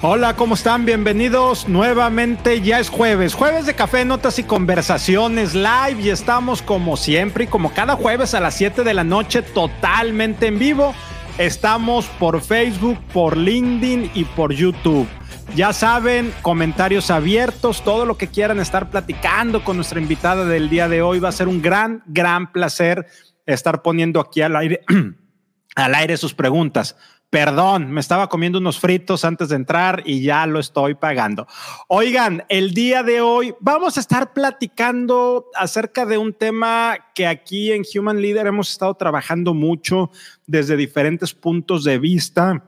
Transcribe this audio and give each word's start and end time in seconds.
Hola, 0.00 0.36
¿cómo 0.36 0.54
están? 0.54 0.84
Bienvenidos 0.84 1.68
nuevamente. 1.68 2.60
Ya 2.60 2.78
es 2.78 2.88
jueves, 2.88 3.34
jueves 3.34 3.66
de 3.66 3.74
café, 3.74 4.04
notas 4.04 4.38
y 4.38 4.44
conversaciones 4.44 5.56
live 5.56 6.00
y 6.00 6.10
estamos 6.10 6.62
como 6.62 6.96
siempre 6.96 7.44
y 7.44 7.46
como 7.48 7.74
cada 7.74 7.96
jueves 7.96 8.32
a 8.34 8.38
las 8.38 8.54
7 8.54 8.84
de 8.84 8.94
la 8.94 9.02
noche 9.02 9.42
totalmente 9.42 10.46
en 10.46 10.60
vivo. 10.60 10.94
Estamos 11.36 12.06
por 12.20 12.40
Facebook, 12.42 12.96
por 13.12 13.36
LinkedIn 13.36 14.12
y 14.14 14.24
por 14.24 14.52
YouTube. 14.52 15.08
Ya 15.56 15.72
saben, 15.72 16.32
comentarios 16.42 17.10
abiertos, 17.10 17.82
todo 17.82 18.06
lo 18.06 18.16
que 18.16 18.28
quieran 18.28 18.60
estar 18.60 18.90
platicando 18.90 19.64
con 19.64 19.74
nuestra 19.74 20.00
invitada 20.00 20.44
del 20.44 20.70
día 20.70 20.88
de 20.88 21.02
hoy 21.02 21.18
va 21.18 21.30
a 21.30 21.32
ser 21.32 21.48
un 21.48 21.60
gran, 21.60 22.04
gran 22.06 22.52
placer 22.52 23.08
estar 23.46 23.82
poniendo 23.82 24.20
aquí 24.20 24.42
al 24.42 24.54
aire, 24.54 24.84
al 25.74 25.94
aire 25.96 26.16
sus 26.16 26.34
preguntas. 26.34 26.94
Perdón, 27.30 27.90
me 27.90 28.00
estaba 28.00 28.30
comiendo 28.30 28.58
unos 28.58 28.80
fritos 28.80 29.22
antes 29.22 29.50
de 29.50 29.56
entrar 29.56 30.02
y 30.06 30.22
ya 30.22 30.46
lo 30.46 30.58
estoy 30.58 30.94
pagando. 30.94 31.46
Oigan, 31.86 32.44
el 32.48 32.72
día 32.72 33.02
de 33.02 33.20
hoy 33.20 33.54
vamos 33.60 33.98
a 33.98 34.00
estar 34.00 34.32
platicando 34.32 35.50
acerca 35.54 36.06
de 36.06 36.16
un 36.16 36.32
tema 36.32 36.96
que 37.14 37.26
aquí 37.26 37.70
en 37.72 37.82
Human 37.94 38.22
Leader 38.22 38.46
hemos 38.46 38.70
estado 38.70 38.94
trabajando 38.94 39.52
mucho 39.52 40.10
desde 40.46 40.76
diferentes 40.78 41.34
puntos 41.34 41.84
de 41.84 41.98
vista 41.98 42.64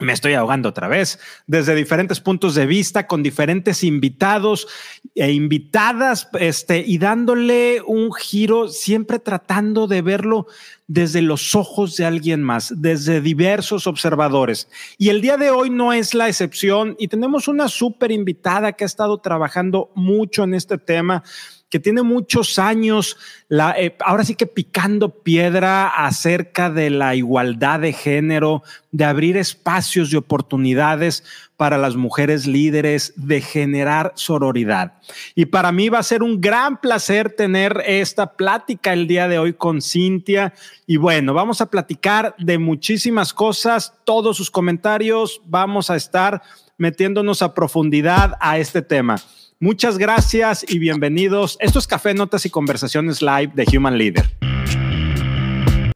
me 0.00 0.12
estoy 0.12 0.34
ahogando 0.34 0.68
otra 0.68 0.88
vez, 0.88 1.18
desde 1.46 1.74
diferentes 1.74 2.20
puntos 2.20 2.54
de 2.54 2.66
vista, 2.66 3.06
con 3.06 3.22
diferentes 3.22 3.82
invitados 3.84 4.68
e 5.14 5.32
invitadas, 5.32 6.28
este, 6.38 6.78
y 6.86 6.98
dándole 6.98 7.82
un 7.86 8.12
giro, 8.12 8.68
siempre 8.68 9.18
tratando 9.18 9.86
de 9.86 10.02
verlo 10.02 10.46
desde 10.86 11.20
los 11.20 11.54
ojos 11.54 11.96
de 11.96 12.06
alguien 12.06 12.42
más, 12.42 12.72
desde 12.76 13.20
diversos 13.20 13.86
observadores. 13.86 14.68
Y 14.96 15.10
el 15.10 15.20
día 15.20 15.36
de 15.36 15.50
hoy 15.50 15.70
no 15.70 15.92
es 15.92 16.14
la 16.14 16.28
excepción, 16.28 16.96
y 16.98 17.08
tenemos 17.08 17.48
una 17.48 17.68
súper 17.68 18.10
invitada 18.10 18.72
que 18.72 18.84
ha 18.84 18.86
estado 18.86 19.18
trabajando 19.18 19.90
mucho 19.94 20.44
en 20.44 20.54
este 20.54 20.78
tema 20.78 21.22
que 21.70 21.78
tiene 21.78 22.02
muchos 22.02 22.58
años, 22.58 23.16
eh, 23.50 23.96
ahora 24.00 24.24
sí 24.24 24.34
que 24.34 24.46
picando 24.46 25.10
piedra 25.22 25.88
acerca 25.88 26.70
de 26.70 26.88
la 26.88 27.14
igualdad 27.14 27.80
de 27.80 27.92
género, 27.92 28.62
de 28.90 29.04
abrir 29.04 29.36
espacios 29.36 30.10
de 30.10 30.16
oportunidades 30.16 31.24
para 31.58 31.76
las 31.76 31.96
mujeres 31.96 32.46
líderes, 32.46 33.12
de 33.16 33.42
generar 33.42 34.12
sororidad. 34.14 34.94
Y 35.34 35.46
para 35.46 35.72
mí 35.72 35.88
va 35.90 35.98
a 35.98 36.04
ser 36.04 36.22
un 36.22 36.40
gran 36.40 36.80
placer 36.80 37.30
tener 37.30 37.82
esta 37.84 38.34
plática 38.36 38.92
el 38.92 39.06
día 39.06 39.28
de 39.28 39.38
hoy 39.38 39.52
con 39.52 39.82
Cintia. 39.82 40.54
Y 40.86 40.96
bueno, 40.96 41.34
vamos 41.34 41.60
a 41.60 41.66
platicar 41.66 42.34
de 42.38 42.58
muchísimas 42.58 43.34
cosas, 43.34 43.92
todos 44.04 44.36
sus 44.36 44.50
comentarios, 44.50 45.42
vamos 45.44 45.90
a 45.90 45.96
estar 45.96 46.40
metiéndonos 46.78 47.42
a 47.42 47.52
profundidad 47.52 48.36
a 48.40 48.58
este 48.58 48.80
tema. 48.80 49.16
Muchas 49.60 49.98
gracias 49.98 50.64
y 50.68 50.78
bienvenidos. 50.78 51.56
Esto 51.58 51.80
es 51.80 51.88
Café, 51.88 52.14
Notas 52.14 52.46
y 52.46 52.50
Conversaciones 52.50 53.20
Live 53.20 53.50
de 53.54 53.66
Human 53.76 53.98
Leader. 53.98 54.24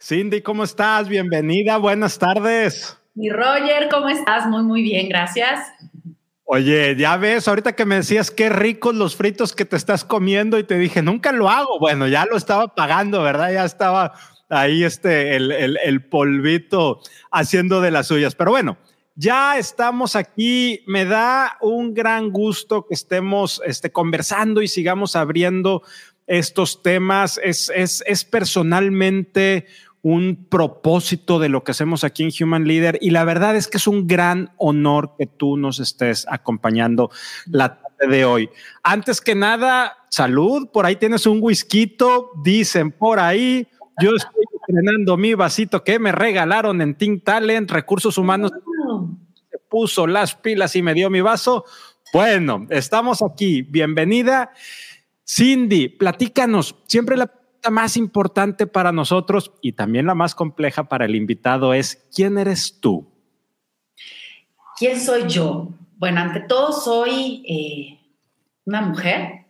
Cindy, 0.03 0.41
¿cómo 0.43 0.65
estás? 0.65 1.09
Bienvenida, 1.09 1.77
buenas 1.77 2.19
tardes. 2.19 2.99
Y 3.15 3.31
Roger, 3.31 3.89
¿cómo 3.89 4.09
estás? 4.09 4.49
Muy, 4.49 4.65
muy 4.65 4.83
bien, 4.83 5.09
gracias. 5.09 5.61
Oye, 6.43 6.97
ya 6.97 7.17
ves, 7.17 7.47
ahorita 7.47 7.77
que 7.77 7.85
me 7.85 7.95
decías 7.95 8.33
qué 8.33 8.49
ricos 8.49 8.97
los 8.97 9.15
fritos 9.15 9.55
que 9.55 9.65
te 9.65 9.77
estás 9.77 10.05
comiendo 10.05 10.59
y 10.59 10.65
te 10.65 10.77
dije, 10.77 11.01
nunca 11.01 11.31
lo 11.31 11.49
hago. 11.49 11.79
Bueno, 11.79 12.09
ya 12.09 12.25
lo 12.25 12.37
estaba 12.37 12.75
pagando, 12.75 13.23
¿verdad? 13.23 13.53
Ya 13.53 13.65
estaba 13.65 14.15
ahí 14.49 14.83
este, 14.83 15.37
el, 15.37 15.53
el 15.53 16.05
polvito 16.05 17.01
haciendo 17.31 17.81
de 17.81 17.93
las 17.93 18.09
suyas. 18.09 18.35
Pero 18.35 18.51
bueno, 18.51 18.77
ya 19.15 19.59
estamos 19.59 20.17
aquí. 20.17 20.81
Me 20.87 21.05
da 21.05 21.59
un 21.61 21.95
gran 21.95 22.31
gusto 22.31 22.87
que 22.87 22.95
estemos 22.95 23.61
este, 23.67 23.93
conversando 23.93 24.63
y 24.63 24.69
sigamos 24.69 25.17
abriendo 25.17 25.83
estos 26.27 26.83
temas. 26.83 27.41
Es, 27.43 27.71
es, 27.75 28.03
es 28.07 28.25
personalmente 28.25 29.67
un 30.03 30.47
propósito 30.49 31.39
de 31.39 31.49
lo 31.49 31.63
que 31.63 31.71
hacemos 31.71 32.03
aquí 32.03 32.25
en 32.25 32.33
Human 32.41 32.67
Leader 32.67 32.99
y 33.01 33.11
la 33.11 33.25
verdad 33.25 33.55
es 33.55 33.69
que 33.69 33.77
es 33.77 33.87
un 33.87 34.09
gran 34.09 34.51
honor 34.57 35.15
que 35.17 35.27
tú 35.27 35.57
nos 35.57 35.79
estés 35.79 36.27
acompañando 36.29 37.11
la 37.47 37.79
tarde 37.79 38.17
de 38.17 38.25
hoy. 38.25 38.51
Antes 38.83 39.21
que 39.21 39.37
nada, 39.37 39.97
salud, 40.09 40.69
por 40.73 40.87
ahí 40.87 40.97
tienes 40.97 41.25
un 41.27 41.39
whisky, 41.41 41.97
dicen 42.43 42.91
por 42.91 43.21
ahí, 43.21 43.69
yo 44.03 44.17
estoy 44.17 44.45
estrenando 44.61 45.17
mi 45.17 45.35
vasito 45.35 45.85
que 45.85 46.01
me 46.01 46.11
regalaron 46.11 46.81
en 46.81 46.97
Think 46.97 47.23
Talent, 47.23 47.71
Recursos 47.71 48.19
Humanos 48.19 48.51
puso 49.73 50.07
las 50.07 50.35
pilas 50.35 50.77
y 50.77 50.83
me 50.83 50.93
dio 50.93 51.09
mi 51.09 51.23
vaso. 51.23 51.65
Bueno, 52.13 52.67
estamos 52.69 53.23
aquí. 53.23 53.63
Bienvenida. 53.63 54.53
Cindy, 55.27 55.89
platícanos. 55.89 56.77
Siempre 56.85 57.17
la 57.17 57.33
más 57.71 57.97
importante 57.97 58.67
para 58.67 58.93
nosotros 58.93 59.51
y 59.63 59.73
también 59.73 60.05
la 60.05 60.15
más 60.15 60.35
compleja 60.35 60.91
para 60.91 61.07
el 61.07 61.15
invitado 61.15 61.73
es, 61.73 62.07
¿quién 62.15 62.37
eres 62.37 62.81
tú? 62.81 63.11
¿Quién 64.77 65.01
soy 65.01 65.27
yo? 65.27 65.71
Bueno, 65.97 66.21
ante 66.21 66.41
todo 66.41 66.73
soy 66.73 67.43
eh, 67.49 67.99
una 68.67 68.83
mujer, 68.83 69.47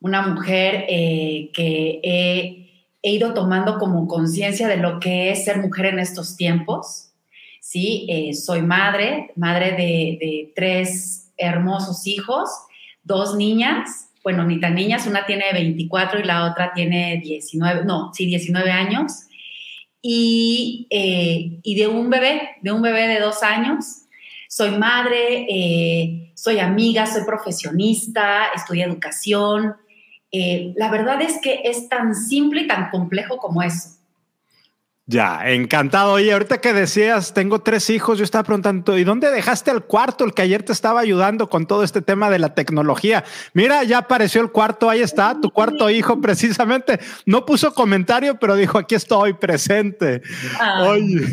una 0.00 0.22
mujer 0.22 0.86
eh, 0.88 1.52
que 1.54 2.00
he, 2.02 2.88
he 3.00 3.10
ido 3.12 3.32
tomando 3.32 3.78
como 3.78 4.08
conciencia 4.08 4.66
de 4.66 4.78
lo 4.78 4.98
que 4.98 5.30
es 5.30 5.44
ser 5.44 5.58
mujer 5.58 5.86
en 5.86 6.00
estos 6.00 6.36
tiempos 6.36 7.05
¿sí? 7.66 8.06
Eh, 8.08 8.32
soy 8.32 8.62
madre, 8.62 9.32
madre 9.34 9.72
de, 9.72 10.52
tres 10.54 11.32
hermosos 11.36 12.06
hijos, 12.06 12.48
dos 13.02 13.34
niñas, 13.34 14.08
bueno, 14.22 14.44
ni 14.44 14.60
tan 14.60 14.76
niñas, 14.76 15.06
una 15.06 15.26
tiene 15.26 15.52
24 15.52 16.20
y 16.20 16.22
la 16.22 16.44
otra 16.44 16.72
tiene 16.72 17.20
19, 17.22 17.84
no, 17.84 18.12
sí, 18.14 18.26
19 18.26 18.70
años, 18.70 19.26
y, 20.00 20.86
eh, 20.90 21.58
y 21.62 21.74
de 21.74 21.88
un 21.88 22.08
bebé, 22.08 22.50
de 22.62 22.70
un 22.70 22.82
bebé 22.82 23.08
de 23.08 23.18
dos 23.18 23.42
años. 23.42 24.02
Soy 24.48 24.70
madre, 24.78 25.46
eh, 25.48 26.32
soy 26.36 26.60
amiga, 26.60 27.06
soy 27.06 27.24
profesionista, 27.24 28.46
estudio 28.54 28.86
educación. 28.86 29.74
la 30.32 30.90
verdad 30.90 31.20
es 31.22 31.40
que 31.40 31.62
es 31.64 31.88
tan 31.88 32.14
simple 32.14 32.62
y 32.62 32.66
tan 32.68 32.90
complejo 32.90 33.38
como 33.38 33.62
eso. 33.62 33.96
Ya, 35.08 35.52
encantado. 35.52 36.14
Oye, 36.14 36.32
ahorita 36.32 36.60
que 36.60 36.72
decías, 36.72 37.32
tengo 37.32 37.60
tres 37.60 37.90
hijos, 37.90 38.18
yo 38.18 38.24
estaba 38.24 38.42
preguntando, 38.42 38.98
¿y 38.98 39.04
dónde 39.04 39.30
dejaste 39.30 39.70
el 39.70 39.84
cuarto, 39.84 40.24
el 40.24 40.34
que 40.34 40.42
ayer 40.42 40.64
te 40.64 40.72
estaba 40.72 40.98
ayudando 40.98 41.48
con 41.48 41.66
todo 41.66 41.84
este 41.84 42.02
tema 42.02 42.28
de 42.28 42.40
la 42.40 42.56
tecnología? 42.56 43.22
Mira, 43.54 43.84
ya 43.84 43.98
apareció 43.98 44.40
el 44.40 44.50
cuarto, 44.50 44.90
ahí 44.90 45.02
está, 45.02 45.40
tu 45.40 45.52
cuarto 45.52 45.90
hijo 45.90 46.20
precisamente. 46.20 46.98
No 47.24 47.46
puso 47.46 47.72
comentario, 47.72 48.40
pero 48.40 48.56
dijo, 48.56 48.78
aquí 48.78 48.96
estoy 48.96 49.34
presente. 49.34 50.22
Oye, 50.80 51.24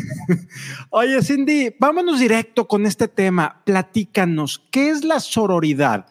oye, 0.90 1.20
Cindy, 1.20 1.74
vámonos 1.80 2.20
directo 2.20 2.68
con 2.68 2.86
este 2.86 3.08
tema. 3.08 3.60
Platícanos, 3.64 4.62
¿qué 4.70 4.90
es 4.90 5.02
la 5.02 5.18
sororidad? 5.18 6.06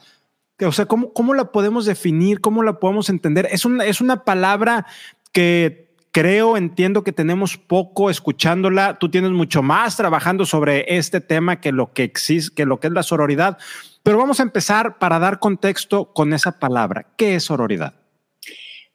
O 0.60 0.72
sea, 0.74 0.86
¿cómo, 0.86 1.14
cómo 1.14 1.34
la 1.34 1.54
podemos 1.54 1.86
definir? 1.86 2.42
¿Cómo 2.42 2.62
la 2.62 2.78
podemos 2.80 3.10
entender? 3.10 3.48
Es 3.52 3.64
una, 3.64 3.86
es 3.86 4.02
una 4.02 4.26
palabra 4.26 4.86
que 5.32 5.83
creo, 6.14 6.56
entiendo 6.56 7.04
que 7.04 7.12
tenemos 7.12 7.58
poco 7.58 8.10
escuchándola. 8.10 9.00
Tú 9.00 9.10
tienes 9.10 9.32
mucho 9.32 9.62
más 9.64 9.98
trabajando 9.98 10.46
sobre 10.46 10.96
este 10.96 11.20
tema 11.20 11.60
que 11.60 11.74
lo 11.74 11.92
que 11.92 12.04
existe, 12.04 12.56
que 12.56 12.66
lo 12.66 12.80
que 12.80 12.88
es 12.88 12.94
la 12.94 13.04
sororidad. 13.04 13.58
Pero 14.04 14.20
vamos 14.20 14.40
a 14.40 14.44
empezar 14.44 15.00
para 15.00 15.20
dar 15.20 15.40
contexto 15.40 16.14
con 16.14 16.34
esa 16.34 16.60
palabra. 16.60 17.08
¿Qué 17.18 17.36
es 17.36 17.44
sororidad? 17.44 17.96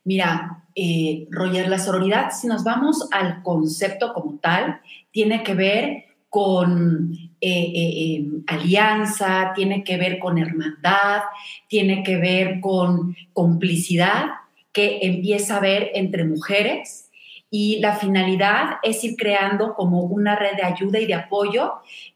Mira, 0.05 0.65
eh, 0.75 1.27
Roger, 1.31 1.69
la 1.69 1.81
sororidad, 1.81 2.31
si 2.31 2.47
nos 2.47 2.63
vamos 2.63 3.09
al 3.11 3.43
concepto 3.43 4.15
como 4.15 4.39
tal, 4.39 4.81
tiene 5.11 5.43
que 5.43 5.55
ver 5.55 6.05
con 6.29 7.13
eh, 7.41 7.73
eh, 7.75 8.27
alianza, 8.47 9.53
tiene 9.57 9.83
que 9.83 9.97
ver 9.97 10.21
con 10.21 10.39
hermandad, 10.39 11.23
tiene 11.67 12.05
que 12.05 12.17
ver 12.17 12.61
con 12.61 13.17
complicidad 13.33 14.27
que 14.73 15.01
empieza 15.03 15.55
a 15.55 15.57
haber 15.57 15.91
entre 15.95 16.25
mujeres 16.25 17.08
y 17.51 17.81
la 17.81 17.97
finalidad 17.97 18.77
es 18.83 19.03
ir 19.05 19.17
creando 19.17 19.75
como 19.75 20.03
una 20.03 20.37
red 20.37 20.57
de 20.57 20.65
ayuda 20.65 21.01
y 21.01 21.07
de 21.07 21.15
apoyo 21.15 21.75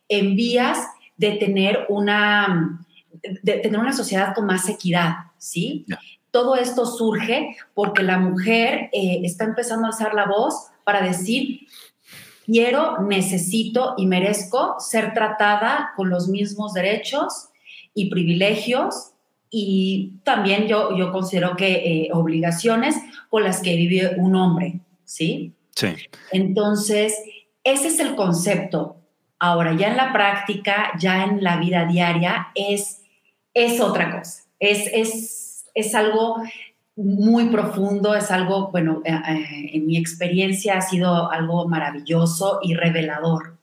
en 0.08 0.37
vías 0.37 0.87
de 1.17 1.32
tener 1.32 1.87
una, 1.88 2.84
de 3.43 3.55
tener 3.58 3.79
una 3.79 3.93
sociedad 3.93 4.34
con 4.34 4.46
más 4.46 4.69
equidad, 4.69 5.14
¿sí? 5.38 5.87
Todo 6.31 6.56
esto 6.56 6.87
surge 6.87 7.56
porque 7.75 8.02
la 8.02 8.19
mujer 8.19 8.90
eh, 8.93 9.20
está 9.23 9.44
empezando 9.44 9.87
a 9.87 9.88
alzar 9.88 10.14
la 10.14 10.26
voz 10.26 10.70
para 10.84 11.02
decir, 11.02 11.61
quiero, 12.44 13.02
necesito 13.02 13.94
y 13.96 14.06
merezco 14.06 14.76
ser 14.79 15.14
tratada 15.14 15.93
con 15.96 16.11
los 16.11 16.29
mismos 16.29 16.73
derechos 16.73 17.49
y 17.94 18.11
privilegios 18.11 19.12
y 19.50 20.14
también 20.25 20.67
yo, 20.67 20.96
yo 20.96 21.12
considero 21.12 21.56
que 21.56 21.73
eh, 21.75 22.08
obligaciones 22.12 22.96
con 23.29 23.44
las 23.44 23.61
que 23.61 23.76
vive 23.76 24.14
un 24.17 24.34
hombre. 24.34 24.81
¿Sí? 25.12 25.55
Sí. 25.75 25.94
Entonces, 26.31 27.14
ese 27.64 27.88
es 27.88 28.00
el 28.00 28.17
concepto. 28.17 28.97
Ahora, 29.38 29.75
ya 29.76 29.88
en 29.88 29.97
la 29.97 30.12
práctica, 30.12 30.93
ya 30.99 31.25
en 31.25 31.43
la 31.43 31.56
vida 31.59 31.85
diaria, 31.85 32.49
es, 32.55 33.03
es 33.53 33.81
otra 33.81 34.19
cosa. 34.19 34.44
Es, 34.59 34.88
es, 34.93 35.64
es 35.75 35.94
algo 35.94 36.37
muy 36.97 37.47
profundo, 37.47 38.14
es 38.14 38.31
algo, 38.31 38.70
bueno, 38.70 39.03
eh, 39.05 39.12
eh, 39.12 39.70
en 39.75 39.87
mi 39.87 39.99
experiencia 39.99 40.79
ha 40.79 40.81
sido 40.81 41.31
algo 41.31 41.69
maravilloso 41.69 42.61
y 42.62 42.75
revelador, 42.75 43.58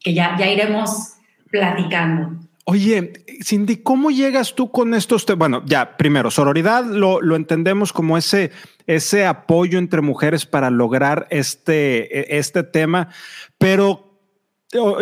que 0.00 0.14
ya, 0.14 0.36
ya 0.38 0.46
iremos 0.46 1.14
platicando. 1.50 2.38
Oye, 2.70 3.24
Cindy, 3.42 3.78
¿cómo 3.78 4.10
llegas 4.10 4.54
tú 4.54 4.70
con 4.70 4.92
estos? 4.92 5.24
Bueno, 5.38 5.62
ya, 5.64 5.96
primero, 5.96 6.30
sororidad 6.30 6.84
lo, 6.84 7.22
lo, 7.22 7.34
entendemos 7.34 7.94
como 7.94 8.18
ese, 8.18 8.50
ese 8.86 9.24
apoyo 9.24 9.78
entre 9.78 10.02
mujeres 10.02 10.44
para 10.44 10.68
lograr 10.68 11.26
este, 11.30 12.34
e, 12.34 12.38
este 12.38 12.64
tema, 12.64 13.08
pero, 13.56 14.20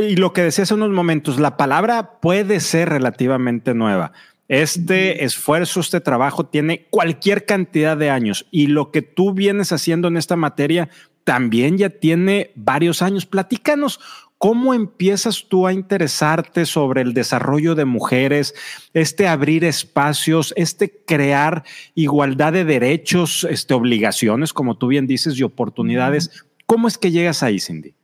y 0.01 0.15
lo 0.15 0.33
que 0.33 0.43
decía 0.43 0.63
hace 0.63 0.75
unos 0.75 0.91
momentos, 0.91 1.41
la 1.41 1.57
palabra 1.57 2.21
puede 2.21 2.61
ser 2.61 2.89
relativamente 2.89 3.75
nueva. 3.75 4.13
Este 4.47 5.25
esfuerzo, 5.25 5.81
este 5.81 6.01
trabajo 6.01 6.47
tiene 6.47 6.87
cualquier 6.91 7.47
cantidad 7.47 7.97
de 7.97 8.11
años 8.11 8.47
y 8.53 8.69
lo 8.69 8.93
que 8.93 9.03
tú 9.03 9.33
vienes 9.33 9.73
haciendo 9.73 10.07
en 10.07 10.17
esta 10.17 10.37
materia 10.37 10.89
también 11.25 11.77
ya 11.77 11.91
tiene 11.91 12.53
varios 12.55 13.03
años. 13.03 13.27
Platícanos 13.27 13.99
¿Cómo 14.39 14.75
empiezas 14.75 15.47
tú 15.49 15.67
a 15.67 15.73
interesarte 15.73 16.67
sobre 16.67 17.01
el 17.01 17.15
desarrollo 17.15 17.75
de 17.75 17.87
mujeres, 17.87 18.55
este 18.93 19.29
abrir 19.29 19.65
espacios, 19.65 20.53
este 20.57 20.93
crear 21.07 21.65
igualdad 21.95 22.53
de 22.53 22.67
derechos, 22.67 23.47
este, 23.49 23.73
obligaciones, 23.73 24.53
como 24.53 24.77
tú 24.77 24.89
bien 24.89 25.07
dices, 25.07 25.39
y 25.39 25.43
oportunidades? 25.43 26.45
¿Cómo 26.67 26.87
es 26.87 26.99
que 26.99 27.11
llegas 27.11 27.43
ahí, 27.43 27.59
Cindy? 27.61 27.95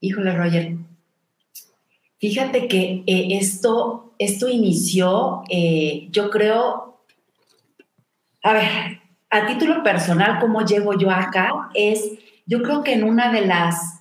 Híjole, 0.00 0.36
Roger. 0.36 0.76
Fíjate 2.18 2.68
que 2.68 3.02
eh, 3.06 3.38
esto, 3.38 4.14
esto 4.18 4.48
inició, 4.48 5.44
eh, 5.48 6.08
yo 6.10 6.30
creo, 6.30 7.00
a 8.42 8.52
ver, 8.52 9.00
a 9.30 9.46
título 9.46 9.82
personal, 9.82 10.40
cómo 10.40 10.64
llego 10.64 10.98
yo 10.98 11.10
acá, 11.10 11.70
es, 11.74 12.12
yo 12.46 12.62
creo 12.62 12.82
que 12.82 12.92
en 12.92 13.04
una 13.04 13.32
de 13.32 13.46
las 13.46 13.95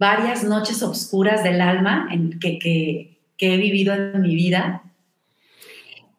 varias 0.00 0.44
noches 0.44 0.82
oscuras 0.82 1.44
del 1.44 1.60
alma 1.60 2.08
en 2.10 2.40
que, 2.40 2.58
que, 2.58 3.18
he 3.38 3.56
vivido 3.58 3.92
en 3.94 4.22
mi 4.22 4.34
vida, 4.34 4.82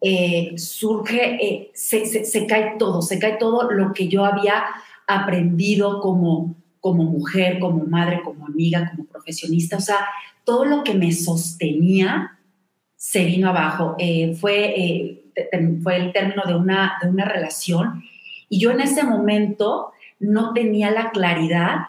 eh, 0.01 0.54
surge, 0.56 1.44
eh, 1.44 1.72
se, 1.74 2.06
se, 2.06 2.45
cae 2.45 2.75
todo, 2.78 3.01
se 3.01 3.18
cae 3.18 3.38
todo 3.38 3.72
lo 3.72 3.92
que 3.92 4.07
yo 4.07 4.24
había 4.24 4.66
aprendido 5.07 6.00
como, 6.00 6.56
como 6.80 7.04
mujer, 7.06 7.57
como 7.60 7.83
madre, 7.86 8.22
como 8.24 8.45
amiga, 8.45 8.92
como 8.92 9.07
profesionista, 9.07 9.78
o 9.78 9.81
sea, 9.81 10.07
todo 10.44 10.63
lo 10.66 10.83
que 10.83 10.94
me 10.94 11.12
sostenía 11.12 12.38
se 12.95 13.25
vino 13.25 13.50
abajo. 13.50 13.95
Eh, 13.98 14.36
fue, 14.36 15.24
fue 15.81 15.95
el 15.95 16.13
término 16.13 16.44
de 16.45 16.56
una, 16.56 16.98
de 17.01 17.10
una 17.10 17.25
relación 17.25 18.04
y 18.48 18.60
yo 18.60 18.69
en 18.69 18.81
ese 18.81 19.04
momento 19.04 19.92
no 20.19 20.54
tenía 20.54 20.92
la 20.92 21.10
claridad 21.10 21.88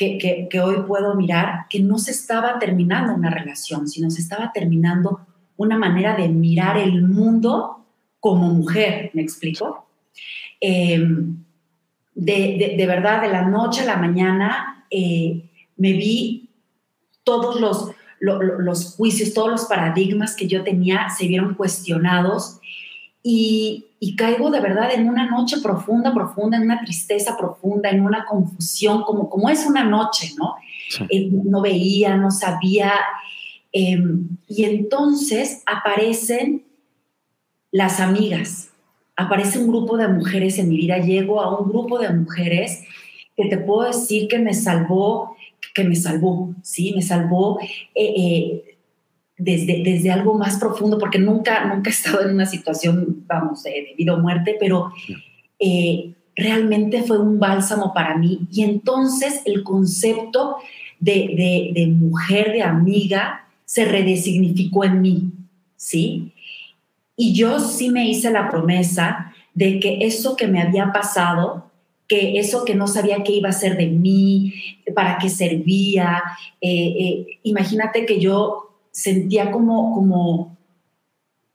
que, 0.00 0.60
hoy 0.60 0.82
puedo 0.86 1.14
mirar 1.14 1.66
que 1.68 1.80
no 1.80 1.98
se 1.98 2.10
estaba 2.10 2.58
terminando 2.58 3.14
una 3.14 3.30
relación, 3.30 3.86
sino 3.86 4.10
se 4.10 4.22
estaba 4.22 4.50
terminando 4.52 5.20
una 5.56 5.76
manera 5.76 6.16
de 6.16 6.28
mirar 6.28 6.78
el 6.78 7.02
mundo 7.02 7.84
como 8.18 8.48
mujer, 8.48 9.10
¿me 9.12 9.22
explico? 9.22 9.86
Em, 10.60 11.44
de, 12.14 12.84
verdad, 12.86 13.20
de 13.22 13.28
la 13.28 13.42
noche 13.42 13.82
a 13.82 13.86
la 13.86 13.96
mañana, 13.96 14.86
eh, 14.90 15.42
me 15.76 15.92
vi 15.92 16.48
todos 17.22 17.60
los, 17.60 17.90
los 18.20 18.94
juicios, 18.96 19.34
todos 19.34 19.50
los 19.50 19.64
paradigmas 19.66 20.34
que 20.34 20.48
yo 20.48 20.64
tenía 20.64 21.10
se 21.10 21.26
vieron 21.26 21.54
cuestionados 21.54 22.58
y, 23.22 23.89
caigo 24.16 24.50
de 24.50 24.60
verdad 24.60 24.92
en 24.94 25.08
una 25.08 25.26
noche 25.26 25.58
profunda, 25.62 26.14
profunda, 26.14 26.56
en 26.56 26.62
una 26.64 26.80
tristeza 26.80 27.36
profunda, 27.36 27.90
en 27.90 28.00
una 28.00 28.24
confusión, 28.24 29.02
como, 29.02 29.28
como 29.28 29.50
es 29.50 29.66
una 29.66 29.84
noche, 29.84 30.32
¿no? 30.38 30.54
Eh, 31.10 31.28
no 31.30 31.60
veía, 31.60 32.16
no 32.16 32.30
sabía. 32.30 32.92
Em, 33.72 34.26
y 34.48 34.64
entonces 34.64 35.62
aparecen 35.66 36.64
las 37.70 38.00
amigas, 38.00 38.70
aparece 39.16 39.58
un 39.58 39.68
grupo 39.68 39.96
de 39.96 40.08
mujeres 40.08 40.58
en 40.58 40.70
mi 40.70 40.76
vida, 40.76 40.98
llego 40.98 41.40
a 41.40 41.60
un 41.60 41.68
grupo 41.68 41.98
de 41.98 42.10
mujeres 42.10 42.82
que 43.36 43.48
te 43.48 43.58
puedo 43.58 43.86
decir 43.86 44.28
que 44.28 44.38
me 44.38 44.54
salvó, 44.54 45.36
que 45.74 45.84
me 45.84 45.94
salvó, 45.94 46.54
¿sí? 46.62 46.94
Me 46.94 47.02
salvó. 47.02 47.60
Eh, 47.94 48.14
eh, 48.16 48.69
desde, 49.40 49.82
desde 49.82 50.10
algo 50.10 50.34
más 50.34 50.58
profundo, 50.58 50.98
porque 50.98 51.18
nunca, 51.18 51.64
nunca 51.64 51.90
he 51.90 51.92
estado 51.92 52.22
en 52.22 52.34
una 52.34 52.46
situación, 52.46 53.24
vamos, 53.26 53.62
de, 53.62 53.94
vida 53.96 54.14
o 54.14 54.18
muerte, 54.18 54.56
pero 54.60 54.92
eh, 55.58 56.12
realmente 56.36 57.02
fue 57.02 57.18
un 57.18 57.38
bálsamo 57.38 57.92
para 57.94 58.16
mí. 58.16 58.40
Y 58.52 58.62
entonces 58.62 59.42
el 59.46 59.62
concepto 59.62 60.56
de, 60.98 61.72
de, 61.74 61.86
mujer, 61.86 62.52
de 62.52 62.62
amiga, 62.62 63.46
se 63.64 63.84
redesignificó 63.84 64.84
en 64.84 65.00
mí, 65.00 65.32
¿sí? 65.76 66.32
Y 67.16 67.34
yo 67.34 67.60
sí 67.60 67.88
me 67.88 68.08
hice 68.08 68.30
la 68.30 68.50
promesa 68.50 69.32
de 69.54 69.78
que 69.80 69.98
eso 70.04 70.36
que 70.36 70.48
me 70.48 70.60
había 70.60 70.92
pasado, 70.92 71.70
que 72.08 72.38
eso 72.38 72.64
que 72.64 72.74
no 72.74 72.88
sabía 72.88 73.22
qué 73.22 73.32
iba 73.32 73.48
a 73.48 73.52
ser 73.52 73.76
de 73.76 73.86
mí, 73.86 74.52
para 74.94 75.18
qué 75.18 75.28
servía, 75.28 76.22
eh, 76.60 76.94
eh, 76.98 77.26
imagínate 77.44 78.04
que 78.04 78.18
yo 78.18 78.69
sentía 79.00 79.50
como, 79.50 79.94
como, 79.94 80.56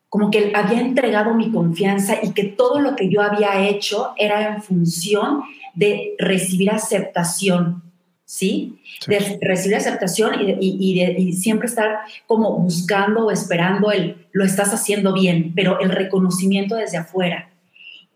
como 0.09 0.31
que 0.31 0.51
había 0.55 0.81
entregado 0.81 1.33
mi 1.33 1.51
confianza 1.51 2.17
y 2.23 2.31
que 2.31 2.45
todo 2.45 2.79
lo 2.79 2.95
que 2.95 3.09
yo 3.09 3.21
había 3.21 3.67
hecho 3.67 4.13
era 4.17 4.55
en 4.55 4.63
función 4.63 5.41
de 5.75 6.15
recibir 6.17 6.71
aceptación, 6.71 7.83
¿sí? 8.25 8.79
De 9.07 9.37
recibir 9.41 9.77
aceptación 9.77 10.33
y, 10.59 11.13
y, 11.17 11.33
siempre 11.33 11.67
estar 11.67 11.99
como 12.25 12.57
buscando 12.57 13.27
o 13.27 13.31
esperando 13.31 13.91
el, 13.91 14.25
lo 14.31 14.43
estás 14.43 14.73
haciendo 14.73 15.13
bien, 15.13 15.53
pero 15.55 15.79
el 15.79 15.89
reconocimiento 15.89 16.75
desde 16.75 16.97
afuera. 16.97 17.51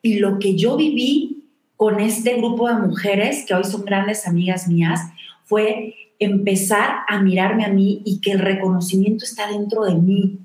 Y 0.02 0.20
lo 0.20 0.40
que 0.40 0.56
yo 0.56 0.78
viví 0.78 1.44
con 1.76 2.00
este 2.00 2.36
grupo 2.36 2.68
de 2.68 2.76
mujeres, 2.76 3.46
que 3.46 3.54
hoy 3.54 3.64
son 3.64 3.86
grandes 3.86 4.28
amigas 4.28 4.68
mías, 4.68 5.02
fue 5.44 5.96
empezar 6.20 7.04
a 7.08 7.22
mirarme 7.22 7.66
a 7.66 7.70
mí 7.70 8.02
y 8.06 8.20
que 8.20 8.32
el 8.32 8.40
reconocimiento 8.40 9.24
está 9.24 9.50
dentro 9.50 9.86
de 9.86 9.96
mí 9.96 10.40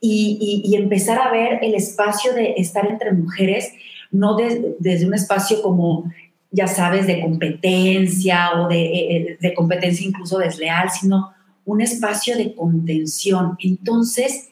y, 0.00 0.74
empezar 0.76 1.18
a 1.18 1.30
ver 1.30 1.58
el 1.62 1.74
espacio 1.74 2.32
de 2.32 2.54
estar 2.56 2.86
entre 2.86 3.12
mujeres, 3.12 3.72
no 4.10 4.36
desde 4.36 5.06
un 5.06 5.14
espacio 5.14 5.60
como, 5.62 6.12
ya 6.50 6.66
sabes, 6.66 7.06
de 7.06 7.20
competencia 7.20 8.52
o 8.60 8.68
de, 8.68 8.82
eh, 8.82 9.38
eh, 9.40 9.54
competencia 9.54 10.06
incluso 10.06 10.38
desleal, 10.38 10.90
sino 10.90 11.32
un 11.64 11.80
espacio 11.80 12.36
de 12.36 12.54
contención. 12.54 13.56
Entonces, 13.60 14.50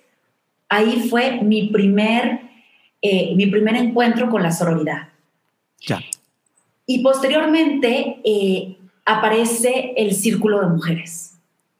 ahí 0.68 1.06
fue 1.08 1.42
mi 1.42 1.68
primer, 1.68 2.40
eh, 3.00 3.34
mi 3.36 3.46
primer 3.46 3.76
encuentro 3.76 4.28
con 4.28 4.42
la 4.42 4.52
sororidad. 4.52 5.08
Ya. 5.86 6.00
Y 6.86 7.02
posteriormente, 7.02 8.75
aparece 9.06 9.94
el 9.96 10.14
círculo 10.14 10.60
de 10.60 10.66
mujeres. 10.66 11.38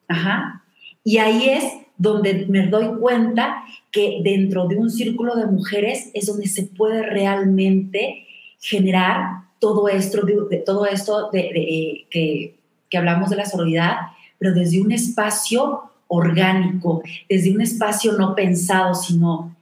Ajá. 0.09 0.62
Y 1.04 1.18
ahí 1.18 1.49
es 1.49 1.64
donde 1.99 2.47
me 2.49 2.66
doy 2.68 2.99
cuenta 2.99 3.64
que 3.90 4.21
dentro 4.23 4.66
de 4.68 4.76
un 4.76 4.90
círculo 4.90 5.35
de 5.35 5.47
mujeres 5.47 6.11
es 6.14 6.26
donde 6.26 6.47
se 6.47 6.64
puede 6.64 7.02
realmente 7.02 8.26
generar 8.61 9.45
todo 9.59 9.88
esto, 9.88 10.25
de, 10.25 10.59
todo 10.59 10.87
esto 10.87 11.30
de, 11.30 12.06
que, 12.11 12.59
que 12.88 12.99
hablamos 12.99 13.30
de 13.30 13.37
la 13.37 13.47
sororidad, 13.47 13.97
pero 14.38 14.52
desde 14.52 14.80
un 14.80 14.92
espacio 14.92 15.90
orgánico, 16.09 17.02
desde 17.28 17.52
un 17.52 17.61
espacio 17.61 18.12
no 18.12 18.35
pensado, 18.35 18.95
sino 18.95 19.56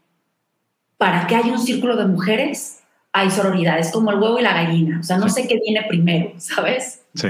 para 0.98 1.26
que 1.26 1.36
haya 1.36 1.52
un 1.52 1.58
círculo 1.58 1.96
de 1.96 2.06
mujeres, 2.06 2.80
hay 3.12 3.30
sororidad, 3.30 3.78
es 3.78 3.92
como 3.92 4.10
el 4.10 4.20
huevo 4.20 4.38
y 4.38 4.42
la 4.42 4.54
gallina, 4.54 4.98
o 5.00 5.02
sea, 5.02 5.18
no 5.18 5.28
sé 5.28 5.46
qué 5.46 5.60
viene 5.64 5.84
primero, 5.88 6.32
¿sabes? 6.38 7.02
Sí. 7.14 7.28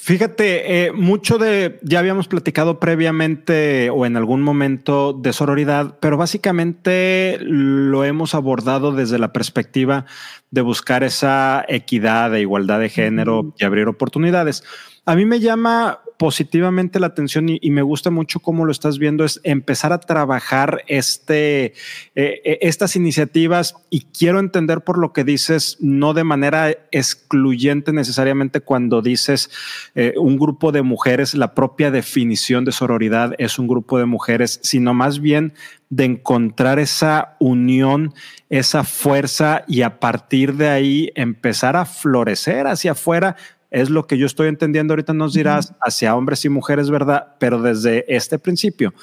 Fíjate, 0.00 0.86
eh, 0.86 0.92
mucho 0.92 1.38
de, 1.38 1.80
ya 1.82 1.98
habíamos 1.98 2.28
platicado 2.28 2.78
previamente 2.78 3.90
o 3.90 4.06
en 4.06 4.16
algún 4.16 4.42
momento 4.42 5.12
de 5.12 5.32
sororidad, 5.32 5.98
pero 6.00 6.16
básicamente 6.16 7.36
lo 7.40 8.04
hemos 8.04 8.32
abordado 8.34 8.92
desde 8.92 9.18
la 9.18 9.32
perspectiva 9.32 10.06
de 10.52 10.60
buscar 10.60 11.02
esa 11.02 11.64
equidad 11.68 12.32
e 12.36 12.40
igualdad 12.40 12.78
de 12.78 12.90
género 12.90 13.52
y 13.58 13.64
abrir 13.64 13.88
oportunidades. 13.88 14.62
A 15.08 15.16
mí 15.16 15.24
me 15.24 15.40
llama 15.40 16.00
positivamente 16.18 17.00
la 17.00 17.06
atención 17.06 17.48
y, 17.48 17.70
me 17.70 17.80
gusta 17.80 18.10
mucho 18.10 18.40
cómo 18.40 18.66
lo 18.66 18.72
estás 18.72 18.98
viendo, 18.98 19.24
es 19.24 19.40
empezar 19.42 19.90
a 19.94 20.00
trabajar 20.00 20.84
este, 20.86 21.64
eh, 21.64 21.72
eh, 22.14 22.58
estas 22.60 22.94
iniciativas 22.94 23.74
y 23.88 24.02
quiero 24.02 24.38
entender 24.38 24.82
por 24.82 24.98
lo 24.98 25.14
que 25.14 25.24
dices, 25.24 25.78
no 25.80 26.12
de 26.12 26.24
manera 26.24 26.76
excluyente 26.90 27.94
necesariamente 27.94 28.60
cuando 28.60 29.00
dices 29.00 29.50
eh, 29.94 30.12
un 30.18 30.36
grupo 30.36 30.72
de 30.72 30.82
mujeres, 30.82 31.32
la 31.32 31.54
propia 31.54 31.90
definición 31.90 32.66
de 32.66 32.72
sororidad 32.72 33.32
es 33.38 33.58
un 33.58 33.66
grupo 33.66 33.98
de 33.98 34.04
mujeres, 34.04 34.60
sino 34.62 34.92
más 34.92 35.20
bien 35.20 35.54
de 35.88 36.04
encontrar 36.04 36.78
esa 36.78 37.36
unión, 37.40 38.12
esa 38.50 38.84
fuerza 38.84 39.64
y 39.66 39.80
a 39.80 40.00
partir 40.00 40.54
de 40.56 40.68
ahí 40.68 41.12
empezar 41.14 41.76
a 41.76 41.86
florecer 41.86 42.66
hacia 42.66 42.92
afuera 42.92 43.36
es 43.70 43.90
lo 43.90 44.06
que 44.06 44.18
yo 44.18 44.26
estoy 44.26 44.48
entendiendo. 44.48 44.92
Ahorita 44.92 45.12
nos 45.12 45.34
dirás 45.34 45.74
hacia 45.80 46.14
hombres 46.14 46.44
y 46.44 46.48
mujeres, 46.48 46.90
¿verdad? 46.90 47.34
Pero 47.38 47.60
desde 47.60 48.04
este 48.14 48.38
principio. 48.38 48.94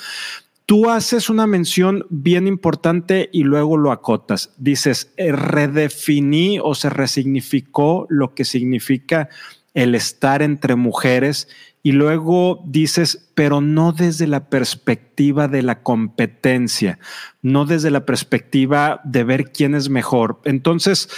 Tú 0.65 0.89
haces 0.89 1.29
una 1.29 1.45
mención 1.45 2.07
bien 2.09 2.47
importante 2.47 3.29
y 3.31 3.43
luego 3.43 3.77
lo 3.77 3.91
acotas. 3.91 4.49
Dices, 4.57 5.13
eh, 5.15 5.31
redefiní 5.31 6.59
o 6.61 6.73
se 6.73 6.89
resignificó 6.89 8.07
lo 8.09 8.33
que 8.33 8.45
significa 8.45 9.29
el 9.75 9.93
estar 9.93 10.41
entre 10.41 10.75
mujeres 10.75 11.47
y 11.83 11.91
luego 11.91 12.63
dices, 12.65 13.29
pero 13.35 13.61
no 13.61 13.91
desde 13.91 14.25
la 14.25 14.49
perspectiva 14.49 15.47
de 15.47 15.61
la 15.61 15.83
competencia, 15.83 16.97
no 17.43 17.65
desde 17.65 17.91
la 17.91 18.07
perspectiva 18.07 19.01
de 19.03 19.23
ver 19.23 19.51
quién 19.51 19.75
es 19.75 19.89
mejor. 19.89 20.41
Entonces, 20.45 21.09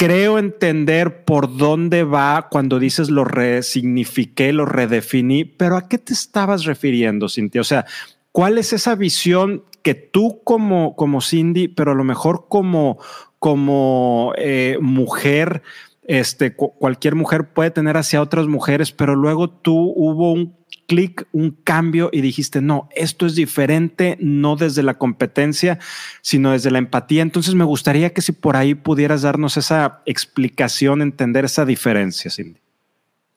creo 0.00 0.38
entender 0.38 1.26
por 1.26 1.58
dónde 1.58 2.04
va 2.04 2.48
cuando 2.50 2.78
dices 2.78 3.10
lo 3.10 3.22
resignifiqué, 3.22 4.50
lo 4.50 4.64
redefiní, 4.64 5.44
pero 5.44 5.76
¿a 5.76 5.88
qué 5.88 5.98
te 5.98 6.14
estabas 6.14 6.64
refiriendo, 6.64 7.28
Cintia? 7.28 7.60
O 7.60 7.64
sea, 7.64 7.84
¿cuál 8.32 8.56
es 8.56 8.72
esa 8.72 8.94
visión 8.94 9.62
que 9.82 9.92
tú 9.94 10.40
como, 10.42 10.96
como 10.96 11.20
Cindy, 11.20 11.68
pero 11.68 11.92
a 11.92 11.94
lo 11.94 12.04
mejor 12.04 12.46
como, 12.48 12.96
como 13.38 14.32
eh, 14.38 14.78
mujer, 14.80 15.60
este, 16.04 16.54
cualquier 16.54 17.14
mujer 17.14 17.52
puede 17.52 17.70
tener 17.70 17.98
hacia 17.98 18.22
otras 18.22 18.46
mujeres, 18.46 18.92
pero 18.92 19.14
luego 19.14 19.50
tú 19.50 19.92
hubo 19.94 20.32
un 20.32 20.56
clic, 20.90 21.28
un 21.30 21.52
cambio 21.52 22.10
y 22.12 22.20
dijiste, 22.20 22.60
no, 22.60 22.88
esto 22.96 23.24
es 23.24 23.36
diferente, 23.36 24.16
no 24.18 24.56
desde 24.56 24.82
la 24.82 24.94
competencia, 24.94 25.78
sino 26.20 26.50
desde 26.50 26.72
la 26.72 26.78
empatía. 26.78 27.22
Entonces 27.22 27.54
me 27.54 27.62
gustaría 27.62 28.12
que 28.12 28.22
si 28.22 28.32
por 28.32 28.56
ahí 28.56 28.74
pudieras 28.74 29.22
darnos 29.22 29.56
esa 29.56 30.02
explicación, 30.04 31.00
entender 31.00 31.44
esa 31.44 31.64
diferencia, 31.64 32.28
Cindy. 32.28 32.58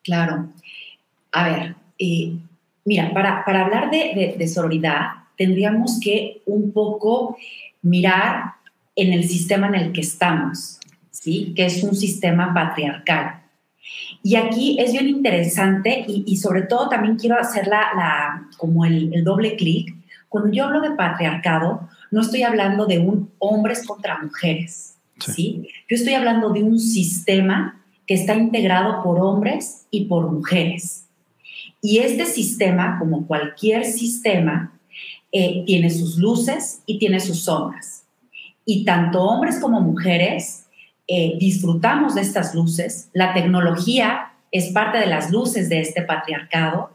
Claro. 0.03 0.49
A 1.31 1.47
ver, 1.47 1.75
eh, 1.99 2.33
mira, 2.85 3.13
para, 3.13 3.45
para 3.45 3.65
hablar 3.65 3.91
de, 3.91 4.35
de 4.35 4.47
sororidad, 4.47 5.09
tendríamos 5.37 5.99
que 6.01 6.41
un 6.47 6.71
poco 6.71 7.37
mirar 7.83 8.53
en 8.95 9.13
el 9.13 9.25
sistema 9.25 9.67
en 9.67 9.75
el 9.75 9.91
que 9.91 10.01
estamos, 10.01 10.79
¿sí? 11.11 11.53
Que 11.55 11.67
es 11.67 11.83
un 11.83 11.95
sistema 11.95 12.51
patriarcal. 12.51 13.42
Y 14.21 14.35
aquí 14.35 14.77
es 14.79 14.93
bien 14.93 15.07
interesante 15.09 16.05
y, 16.07 16.37
sobre 16.37 16.63
todo 16.63 16.89
también 16.89 17.17
quiero 17.17 17.37
hacer 17.37 17.67
la, 17.67 18.47
como 18.57 18.85
el, 18.85 19.23
doble 19.23 19.55
clic. 19.55 19.95
Cuando 20.29 20.51
yo 20.51 20.65
hablo 20.65 20.81
de 20.81 20.91
patriarcado, 20.91 21.89
no 22.11 22.21
estoy 22.21 22.43
hablando 22.43 22.85
de 22.85 22.99
un 22.99 23.31
hombres 23.39 23.85
contra 23.85 24.21
mujeres, 24.21 24.97
sí. 25.19 25.67
Yo 25.89 25.95
estoy 25.95 26.13
hablando 26.13 26.49
de 26.49 26.63
un 26.63 26.79
sistema 26.79 27.81
que 28.07 28.13
está 28.13 28.35
integrado 28.35 29.03
por 29.03 29.19
hombres 29.19 29.87
y 29.91 30.05
por 30.05 30.31
mujeres. 30.31 31.05
Y 31.81 31.99
este 31.99 32.25
sistema, 32.25 32.97
como 32.99 33.27
cualquier 33.27 33.85
sistema, 33.85 34.79
eh, 35.31 35.63
tiene 35.65 35.89
sus 35.89 36.17
luces 36.17 36.81
y 36.85 36.97
tiene 36.99 37.19
sus 37.19 37.43
sombras. 37.43 38.05
Y 38.65 38.85
tanto 38.85 39.21
hombres 39.21 39.59
como 39.59 39.81
mujeres 39.81 40.62
eh, 41.15 41.37
disfrutamos 41.37 42.15
de 42.15 42.21
estas 42.21 42.55
luces, 42.55 43.11
la 43.13 43.35
tecnología 43.35 44.33
es 44.51 44.71
parte 44.71 44.97
de 44.97 45.05
las 45.05 45.29
luces 45.29 45.69
de 45.69 45.79
este 45.79 46.01
patriarcado, 46.01 46.89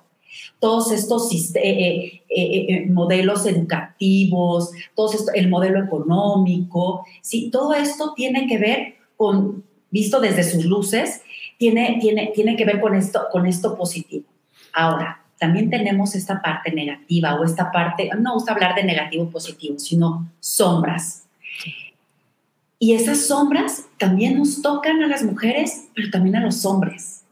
todos 0.58 0.90
estos 0.90 1.30
eh, 1.54 2.22
eh, 2.28 2.86
modelos 2.90 3.46
educativos, 3.46 4.72
todo 4.96 5.12
el 5.34 5.48
modelo 5.48 5.84
económico, 5.84 7.06
¿sí? 7.22 7.48
todo 7.52 7.74
esto 7.74 8.12
tiene 8.16 8.48
que 8.48 8.58
ver 8.58 8.94
con, 9.16 9.62
visto 9.88 10.18
desde 10.18 10.42
sus 10.42 10.64
luces, 10.64 11.22
tiene, 11.56 11.98
tiene, 12.00 12.32
tiene 12.34 12.56
que 12.56 12.64
ver 12.64 12.80
con 12.80 12.96
esto, 12.96 13.26
con 13.30 13.46
esto 13.46 13.76
positivo. 13.76 14.24
Ahora, 14.72 15.22
también 15.38 15.70
tenemos 15.70 16.16
esta 16.16 16.42
parte 16.42 16.72
negativa 16.72 17.36
o 17.36 17.44
esta 17.44 17.70
parte, 17.70 18.10
no 18.18 18.34
gusta 18.34 18.50
hablar 18.50 18.74
de 18.74 18.82
negativo 18.82 19.30
positivo, 19.30 19.78
sino 19.78 20.28
sombras. 20.40 21.28
Y 22.78 22.94
esas 22.94 23.26
sombras 23.26 23.86
también 23.98 24.38
nos 24.38 24.62
tocan 24.62 25.02
a 25.02 25.08
las 25.08 25.24
mujeres, 25.24 25.88
pero 25.94 26.10
también 26.10 26.36
a 26.36 26.40
los 26.40 26.64
hombres, 26.64 27.24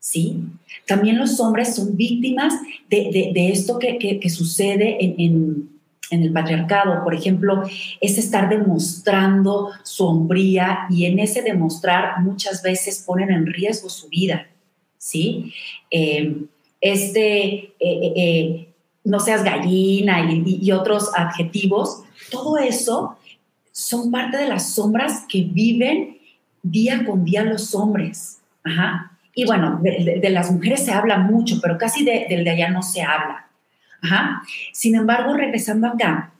¿sí? 0.00 0.42
También 0.86 1.18
los 1.18 1.38
hombres 1.38 1.76
son 1.76 1.96
víctimas 1.96 2.54
de, 2.90 3.32
esto 3.52 3.78
que, 3.78 4.28
sucede 4.28 4.96
en, 5.00 5.68
el 6.10 6.32
patriarcado. 6.32 7.04
Por 7.04 7.14
ejemplo, 7.14 7.62
es 8.00 8.18
estar 8.18 8.48
demostrando 8.48 9.70
sombría 9.84 10.86
y 10.90 11.04
en 11.04 11.20
ese 11.20 11.42
demostrar 11.42 12.20
muchas 12.22 12.62
veces 12.62 13.04
ponen 13.06 13.30
en 13.30 13.46
riesgo 13.46 13.88
su 13.88 14.08
vida, 14.08 14.48
¿sí? 14.96 15.52
Eh, 15.90 16.38
este, 16.80 17.74
eh, 17.78 18.12
eh, 18.16 18.68
no 19.04 19.20
seas 19.20 19.44
gallina 19.44 20.28
y 20.32 20.72
otros 20.72 21.10
adjetivos, 21.14 22.02
todo 22.30 22.58
eso 22.58 23.17
son 23.78 24.10
parte 24.10 24.36
de 24.36 24.48
las 24.48 24.74
sombras 24.74 25.24
que 25.28 25.42
viven 25.42 26.18
día 26.64 27.04
con 27.06 27.24
día 27.24 27.44
los 27.44 27.76
hombres. 27.76 28.40
Ajá. 28.64 29.16
Y 29.36 29.44
bueno, 29.44 29.78
de, 29.80 30.28
las 30.30 30.50
mujeres 30.50 30.84
se 30.84 30.90
habla 30.90 31.18
mucho, 31.18 31.60
pero 31.62 31.78
casi 31.78 32.04
del 32.04 32.42
de 32.42 32.50
allá 32.50 32.70
no 32.70 32.82
se 32.82 33.02
habla. 33.02 33.46
Ajá. 34.02 34.42
Sin 34.72 34.96
embargo, 34.96 35.32
regresando 35.34 35.86
acá, 35.86 36.32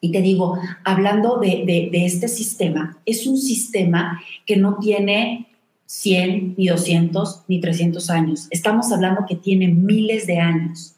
y 0.00 0.10
te 0.10 0.20
digo, 0.20 0.58
hablando 0.82 1.38
de, 1.38 1.88
de, 1.92 2.04
este 2.04 2.26
sistema, 2.26 2.98
es 3.06 3.28
un 3.28 3.38
sistema 3.38 4.20
que 4.44 4.56
no 4.56 4.78
tiene 4.78 5.46
100, 5.86 6.56
ni 6.58 6.66
200, 6.66 7.44
ni 7.46 7.60
300 7.60 8.10
años. 8.10 8.48
Estamos 8.50 8.90
hablando 8.90 9.24
que 9.28 9.36
tiene 9.36 9.68
miles 9.68 10.26
de 10.26 10.38
años. 10.38 10.96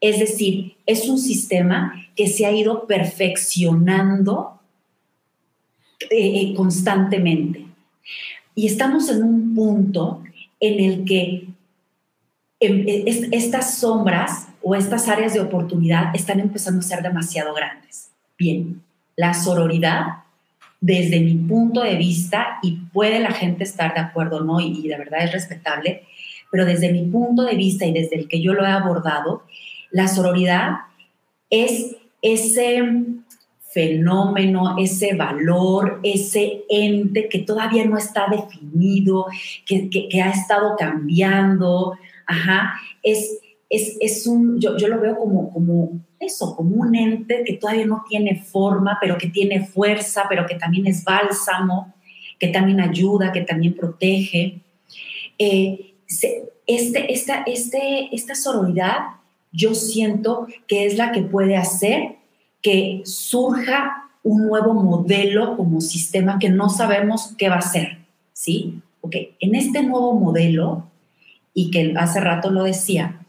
Es 0.00 0.20
decir, 0.20 0.76
es 0.86 1.08
un 1.08 1.18
sistema 1.18 1.92
que 2.14 2.28
se 2.28 2.46
ha 2.46 2.52
ido 2.52 2.86
perfeccionando 2.86 4.53
eh, 6.10 6.40
eh, 6.40 6.54
constantemente. 6.54 7.66
Y 8.54 8.66
estamos 8.66 9.08
en 9.10 9.22
un 9.22 9.54
punto 9.54 10.22
en 10.60 10.80
el 10.80 11.04
que 11.04 11.48
em, 12.60 12.88
e, 12.88 13.04
estas 13.32 13.78
sombras 13.78 14.48
o 14.62 14.74
estas 14.74 15.08
áreas 15.08 15.34
de 15.34 15.40
oportunidad 15.40 16.14
están 16.14 16.40
empezando 16.40 16.80
a 16.80 16.82
ser 16.82 17.02
demasiado 17.02 17.52
grandes. 17.54 18.10
Bien, 18.38 18.82
la 19.16 19.34
sororidad, 19.34 20.06
desde 20.80 21.20
mi 21.20 21.34
punto 21.34 21.82
de 21.82 21.96
vista, 21.96 22.58
y 22.62 22.72
puede 22.92 23.20
la 23.20 23.32
gente 23.32 23.64
estar 23.64 23.94
de 23.94 24.00
acuerdo 24.00 24.38
o 24.38 24.44
no, 24.44 24.60
y, 24.60 24.80
y 24.84 24.88
de 24.88 24.98
verdad 24.98 25.24
es 25.24 25.32
respetable, 25.32 26.04
pero 26.50 26.64
desde 26.64 26.92
mi 26.92 27.02
punto 27.02 27.42
de 27.42 27.56
vista 27.56 27.84
y 27.84 27.92
desde 27.92 28.16
el 28.16 28.28
que 28.28 28.40
yo 28.40 28.52
lo 28.54 28.64
he 28.64 28.70
abordado, 28.70 29.42
la 29.90 30.08
sororidad 30.08 30.76
es 31.50 31.96
ese 32.22 32.82
fenómeno, 33.74 34.76
ese 34.78 35.14
valor, 35.14 36.00
ese 36.04 36.62
ente 36.68 37.28
que 37.28 37.40
todavía 37.40 37.84
no 37.84 37.98
está 37.98 38.28
definido, 38.30 39.26
que, 39.66 40.08
ha 40.22 40.30
estado 40.30 40.76
cambiando. 40.78 41.98
Ajá, 42.24 42.74
es, 43.02 43.40
es, 43.68 44.26
un, 44.28 44.60
yo, 44.60 44.76
lo 44.76 45.00
veo 45.00 45.18
como, 45.18 45.52
como 45.52 46.00
eso, 46.20 46.54
como 46.54 46.76
un 46.76 46.94
ente 46.94 47.42
que 47.44 47.54
todavía 47.54 47.84
no 47.84 48.04
tiene 48.08 48.40
forma, 48.40 48.96
pero 49.00 49.18
que 49.18 49.28
tiene 49.28 49.66
fuerza, 49.66 50.26
pero 50.28 50.46
que 50.46 50.54
también 50.54 50.86
es 50.86 51.02
bálsamo, 51.02 51.92
que 52.38 52.48
también 52.48 52.80
ayuda, 52.80 53.32
que 53.32 53.40
también 53.40 53.74
protege. 53.74 54.60
Eh, 55.36 55.94
este, 56.66 57.12
esta, 57.12 57.42
este, 57.46 58.14
esta 58.14 58.34
sororidad 58.36 58.98
yo 59.50 59.74
siento 59.74 60.46
que 60.66 60.86
es 60.86 60.96
la 60.96 61.12
que 61.12 61.22
puede 61.22 61.56
hacer 61.56 62.16
que 62.64 63.02
surja 63.04 64.08
un 64.22 64.46
nuevo 64.48 64.72
modelo 64.72 65.54
como 65.58 65.82
sistema 65.82 66.38
que 66.38 66.48
no 66.48 66.70
sabemos 66.70 67.34
qué 67.36 67.50
va 67.50 67.56
a 67.56 67.60
ser, 67.60 67.98
¿sí? 68.32 68.80
Porque 69.02 69.36
en 69.38 69.54
este 69.54 69.82
nuevo 69.82 70.14
modelo, 70.14 70.88
y 71.52 71.70
que 71.70 71.92
hace 71.98 72.20
rato 72.20 72.50
lo 72.50 72.64
decía, 72.64 73.20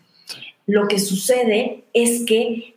lo 0.68 0.88
que 0.88 1.00
sucede 1.00 1.84
es 1.92 2.26
que 2.26 2.76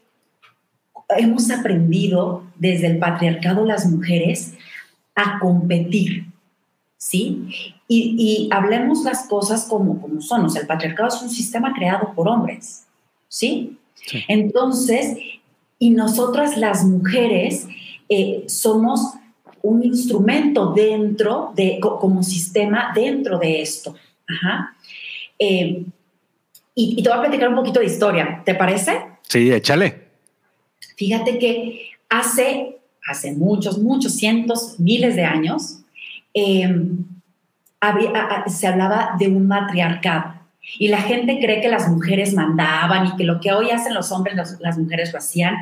hemos 1.17 1.49
aprendido 1.53 2.43
desde 2.57 2.89
el 2.89 2.99
patriarcado 2.99 3.65
las 3.65 3.87
mujeres 3.87 4.55
a 5.15 5.39
competir, 5.39 6.27
¿sí? 6.97 7.49
Y, 7.87 8.49
hablemos 8.51 9.05
las 9.05 9.29
cosas 9.29 9.65
como, 9.65 10.01
como 10.01 10.21
son. 10.21 10.45
O 10.45 10.49
sea, 10.51 10.63
el 10.63 10.67
patriarcado 10.67 11.09
es 11.09 11.23
un 11.23 11.31
sistema 11.31 11.73
creado 11.73 12.13
por 12.15 12.29
hombres, 12.29 12.85
¿sí? 13.29 13.79
Entonces, 14.27 15.17
y 15.79 15.91
nosotras 15.91 16.57
las 16.57 16.85
mujeres 16.85 17.69
eh, 18.09 18.45
somos 18.47 19.15
un 19.63 19.85
instrumento 19.85 20.73
dentro 20.73 21.53
de, 21.55 21.79
como 21.81 22.23
sistema 22.23 22.93
dentro 22.95 23.39
de 23.39 23.63
esto. 23.63 23.95
Ajá. 24.27 24.77
Eh, 25.39 25.85
y, 26.75 27.03
te 27.03 27.09
voy 27.09 27.19
a 27.19 27.23
platicar 27.23 27.49
un 27.49 27.57
poquito 27.57 27.81
de 27.81 27.87
historia, 27.87 28.43
¿te 28.45 28.55
parece? 28.55 29.05
Sí, 29.23 29.53
échale. 29.53 30.09
Fíjate 30.97 31.39
que 31.39 31.91
hace, 32.09 32.79
hace 33.07 33.33
muchos, 33.33 33.79
muchos 33.79 34.15
cientos, 34.15 34.79
miles 34.79 35.17
de 35.17 35.25
años, 35.25 35.81
em, 36.33 37.05
se 38.47 38.67
hablaba 38.67 39.17
de 39.19 39.29
un 39.29 39.47
matriarcado. 39.47 40.38
Y 40.79 40.89
la 40.89 41.01
gente 41.01 41.39
cree 41.39 41.61
que 41.61 41.69
las 41.69 41.89
mujeres 41.89 42.35
mandaban 42.35 43.07
y 43.07 43.17
que 43.17 43.25
lo 43.25 43.41
que 43.41 43.53
hoy 43.53 43.71
hacen 43.71 43.95
los 43.95 44.13
hombres, 44.13 44.37
las 44.61 44.79
mujeres 44.79 45.13
lo 45.13 45.19
hacían 45.19 45.55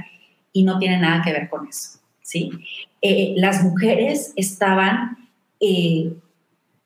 y 0.53 0.65
no 0.65 0.79
tiene 0.79 0.99
nada 0.99 1.23
que 1.23 1.33
ver 1.33 1.49
con 1.49 1.69
eso. 1.69 1.99
¿sí? 2.23 2.51
Eh, 3.03 3.35
las 3.37 3.63
mujeres 3.63 4.33
estaban, 4.37 5.17
eh, 5.61 6.13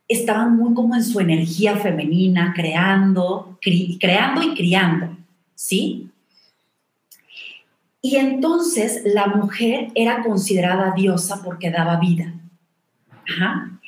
estaban 0.09 0.57
muy 0.57 0.75
como 0.75 0.95
en 0.95 1.05
su 1.05 1.21
energía 1.21 1.77
femenina, 1.77 2.53
creando, 2.55 3.59
creando 3.99 4.43
y 4.43 4.55
criando, 4.55 5.17
¿sí? 5.55 6.11
Y 8.03 8.17
entonces 8.17 9.03
la 9.05 9.27
mujer 9.29 9.89
era 9.95 10.23
considerada 10.23 10.93
diosa 10.95 11.43
porque 11.45 11.71
daba 11.71 12.01
vida. 12.01 12.35
Ajá 13.29 13.80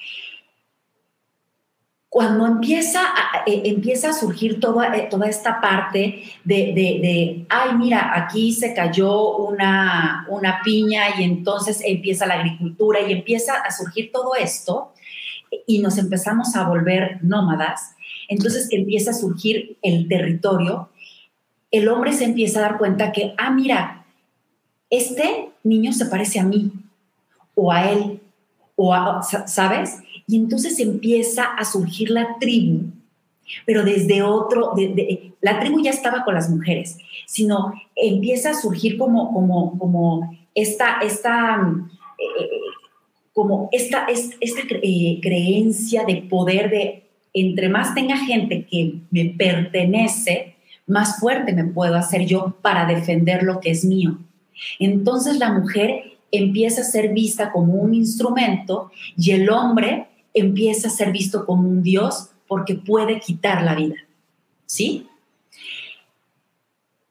cuando 2.12 2.46
empieza 2.46 3.00
a, 3.00 3.38
eh, 3.46 3.62
empieza 3.64 4.10
a 4.10 4.12
surgir 4.12 4.60
toda, 4.60 4.94
eh, 4.94 5.08
toda 5.10 5.26
esta 5.30 5.62
parte 5.62 6.24
de, 6.44 7.46
ay, 7.48 7.74
mira, 7.78 8.12
aquí 8.14 8.52
se 8.52 8.74
cayó 8.74 9.38
una, 9.38 10.26
una 10.28 10.60
piña 10.62 11.18
y 11.18 11.22
entonces 11.22 11.80
empieza 11.82 12.26
la 12.26 12.34
agricultura 12.34 13.00
y 13.00 13.12
empieza 13.12 13.54
a 13.54 13.70
surgir 13.70 14.12
todo 14.12 14.34
esto 14.34 14.92
y 15.66 15.78
nos 15.78 15.96
empezamos 15.96 16.54
a 16.54 16.68
volver 16.68 17.18
nómadas, 17.22 17.94
entonces 18.28 18.68
empieza 18.70 19.12
a 19.12 19.14
surgir 19.14 19.78
el 19.80 20.06
territorio, 20.06 20.90
el 21.70 21.88
hombre 21.88 22.12
se 22.12 22.24
empieza 22.24 22.58
a 22.58 22.62
dar 22.68 22.76
cuenta 22.76 23.10
que, 23.10 23.32
ah, 23.38 23.50
mira, 23.50 24.04
este 24.90 25.48
niño 25.64 25.94
se 25.94 26.04
parece 26.04 26.40
a 26.40 26.44
mí 26.44 26.72
o 27.54 27.72
a 27.72 27.90
él, 27.90 28.20
¿sabes? 29.46 30.02
Y 30.26 30.36
entonces 30.36 30.78
empieza 30.78 31.44
a 31.44 31.64
surgir 31.64 32.10
la 32.10 32.36
tribu, 32.40 32.90
pero 33.66 33.84
desde 33.84 34.22
otro, 34.22 34.72
la 35.40 35.60
tribu 35.60 35.82
ya 35.82 35.90
estaba 35.90 36.24
con 36.24 36.34
las 36.34 36.48
mujeres, 36.48 36.98
sino 37.26 37.72
empieza 37.94 38.50
a 38.50 38.54
surgir 38.54 38.96
como, 38.96 39.32
como, 39.32 39.78
como 39.78 40.36
esta, 40.54 40.98
esta, 41.02 41.60
eh, 42.18 42.48
como 43.32 43.68
esta, 43.72 44.06
esta, 44.06 44.60
eh, 44.82 45.18
creencia 45.20 46.04
de 46.04 46.16
poder 46.28 46.70
de 46.70 47.02
entre 47.34 47.68
más 47.68 47.94
tenga 47.94 48.16
gente 48.18 48.66
que 48.66 49.00
me 49.10 49.24
pertenece, 49.24 50.56
más 50.86 51.18
fuerte 51.18 51.52
me 51.52 51.64
puedo 51.64 51.96
hacer 51.96 52.26
yo 52.26 52.56
para 52.60 52.86
defender 52.86 53.42
lo 53.42 53.60
que 53.60 53.70
es 53.70 53.84
mío. 53.84 54.18
Entonces 54.78 55.38
la 55.38 55.52
mujer 55.52 56.11
empieza 56.32 56.80
a 56.80 56.84
ser 56.84 57.12
vista 57.12 57.52
como 57.52 57.74
un 57.74 57.94
instrumento 57.94 58.90
y 59.16 59.30
el 59.30 59.48
hombre 59.50 60.08
empieza 60.34 60.88
a 60.88 60.90
ser 60.90 61.12
visto 61.12 61.46
como 61.46 61.68
un 61.68 61.82
Dios 61.82 62.30
porque 62.48 62.74
puede 62.74 63.20
quitar 63.20 63.62
la 63.62 63.74
vida. 63.74 63.96
¿Sí? 64.66 65.06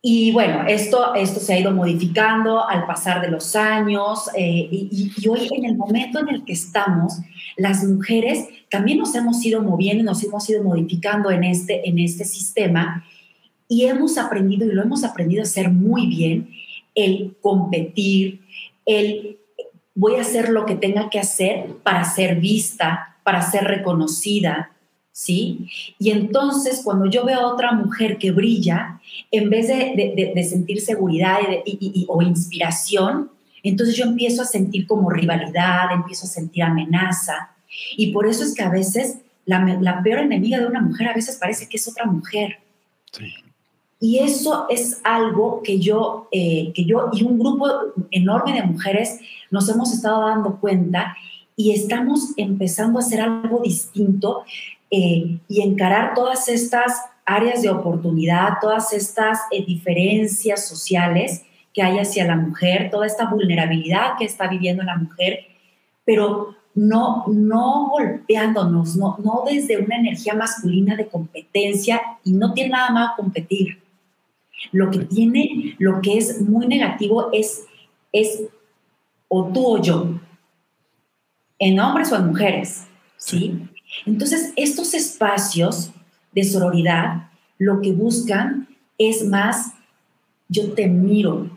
Y 0.04 0.32
bueno, 0.32 0.64
esto, 0.68 1.14
esto 1.14 1.40
se 1.40 1.54
ha 1.54 1.60
ido 1.60 1.72
modificando 1.72 2.68
al 2.68 2.88
pasar 2.88 3.22
de 3.22 3.30
los 3.30 3.56
años 3.56 4.30
eh, 4.36 4.68
y, 4.72 5.12
hoy 5.28 5.48
en 5.52 5.66
el 5.66 5.78
momento 5.78 6.20
en 6.20 6.30
el 6.30 6.44
que 6.44 6.54
estamos, 6.54 7.20
las 7.56 7.84
mujeres 7.84 8.48
también 8.72 8.98
nos 8.98 9.14
hemos 9.14 9.46
ido 9.46 9.62
moviendo, 9.62 10.04
nos 10.04 10.24
hemos 10.24 10.50
ido 10.50 10.64
modificando 10.64 11.30
en 11.30 11.44
este, 11.44 11.88
en 11.88 12.00
este 12.00 12.26
sistema 12.26 13.06
y 13.68 13.86
hemos 13.86 14.18
aprendido 14.18 14.66
y 14.66 14.74
lo 14.74 14.82
hemos 14.82 15.04
aprendido 15.04 15.44
a 15.44 15.46
hacer 15.46 15.70
muy 15.70 16.08
bien, 16.08 16.50
el 16.96 17.36
competir, 17.40 18.42
el 18.86 19.38
voy 19.94 20.16
a 20.16 20.22
hacer 20.22 20.50
lo 20.50 20.66
que 20.66 20.76
tenga 20.76 21.10
que 21.10 21.20
hacer 21.20 21.68
para 21.84 22.04
ser 22.06 22.40
vista, 22.40 23.18
para 23.24 23.42
ser 23.42 23.66
reconocida, 23.66 24.72
¿sí? 25.12 25.70
Y 26.00 26.12
entonces 26.12 26.82
cuando 26.84 27.10
yo 27.10 27.26
veo 27.26 27.40
a 27.40 27.54
otra 27.54 27.74
mujer 27.74 28.18
que 28.18 28.32
brilla, 28.32 29.00
en 29.30 29.50
vez 29.50 29.68
de, 29.68 30.48
sentir 30.50 30.82
seguridad 30.82 31.40
o 32.08 32.22
inspiración, 32.22 33.32
entonces 33.64 33.96
yo 33.96 34.06
empiezo 34.06 34.42
a 34.42 34.46
sentir 34.46 34.88
como 34.88 35.10
rivalidad, 35.10 35.92
empiezo 35.94 36.26
a 36.26 36.30
sentir 36.30 36.64
amenaza. 36.64 37.52
Y 37.96 38.12
por 38.12 38.28
eso 38.28 38.44
es 38.44 38.56
que 38.56 38.64
a 38.64 38.70
veces 38.70 39.20
la, 39.46 40.02
peor 40.04 40.20
enemiga 40.20 40.60
de 40.60 40.66
una 40.66 40.82
mujer 40.82 41.10
a 41.10 41.14
veces 41.14 41.38
parece 41.38 41.70
que 41.70 41.78
es 41.78 41.88
otra 41.88 42.06
mujer. 42.06 42.60
Y 44.04 44.18
eso 44.18 44.66
es 44.68 45.00
algo 45.04 45.62
que 45.64 45.80
yo, 45.80 46.28
eh, 46.32 46.74
que 46.74 46.86
yo 46.86 47.12
y 47.14 47.24
un 47.24 47.38
grupo 47.38 47.68
enorme 48.10 48.54
de 48.54 48.64
mujeres 48.64 49.20
nos 49.52 49.70
hemos 49.70 49.94
estado 49.94 50.26
dando 50.28 50.60
cuenta 50.60 51.16
y 51.56 51.72
estamos 51.72 52.34
empezando 52.36 52.98
a 52.98 53.04
hacer 53.04 53.22
algo 53.22 53.62
distinto 53.62 54.44
eh, 54.90 55.38
y 55.48 55.62
encarar 55.62 56.16
todas 56.16 56.48
estas 56.48 56.94
áreas 57.26 57.62
de 57.62 57.70
oportunidad, 57.70 58.54
todas 58.60 58.92
estas 58.92 59.40
eh, 59.52 59.64
diferencias 59.64 60.68
sociales 60.68 61.44
que 61.72 61.84
hay 61.84 62.00
hacia 62.00 62.26
la 62.26 62.36
mujer, 62.36 62.90
toda 62.90 63.06
esta 63.06 63.30
vulnerabilidad 63.30 64.18
que 64.18 64.26
está 64.26 64.48
viviendo 64.48 64.82
la 64.82 64.98
mujer, 64.98 65.42
pero 66.04 66.56
no, 66.74 67.26
no 67.28 67.90
golpeándonos, 67.92 68.96
no, 68.96 69.18
no 69.24 69.44
desde 69.46 69.78
una 69.78 69.98
energía 69.98 70.34
masculina 70.34 70.96
de 70.96 71.08
competencia 71.08 72.02
y 72.24 72.34
no 72.34 72.54
tiene 72.54 72.72
nada 72.72 72.90
más 72.90 73.12
competir. 73.16 73.81
Lo 74.72 74.92
que 74.92 75.00
tiene, 75.00 75.76
lo 75.80 76.02
que 76.02 76.18
es 76.18 76.42
muy 76.42 76.68
negativo 76.68 77.30
es, 77.34 77.66
es 78.12 78.44
o 79.28 79.52
tú 79.54 79.66
o 79.66 79.82
yo, 79.82 80.20
en 81.60 81.80
hombres 81.80 82.12
o 82.12 82.16
en 82.16 82.28
mujeres, 82.28 82.86
¿sí? 83.18 83.60
Entonces, 84.06 84.52
estos 84.56 84.94
espacios 84.94 85.92
de 86.34 86.44
sororidad 86.44 87.30
lo 87.58 87.82
que 87.82 87.92
buscan 87.92 88.68
es 88.98 89.26
más, 89.26 89.74
yo 90.50 90.74
te 90.74 90.88
miro, 90.88 91.50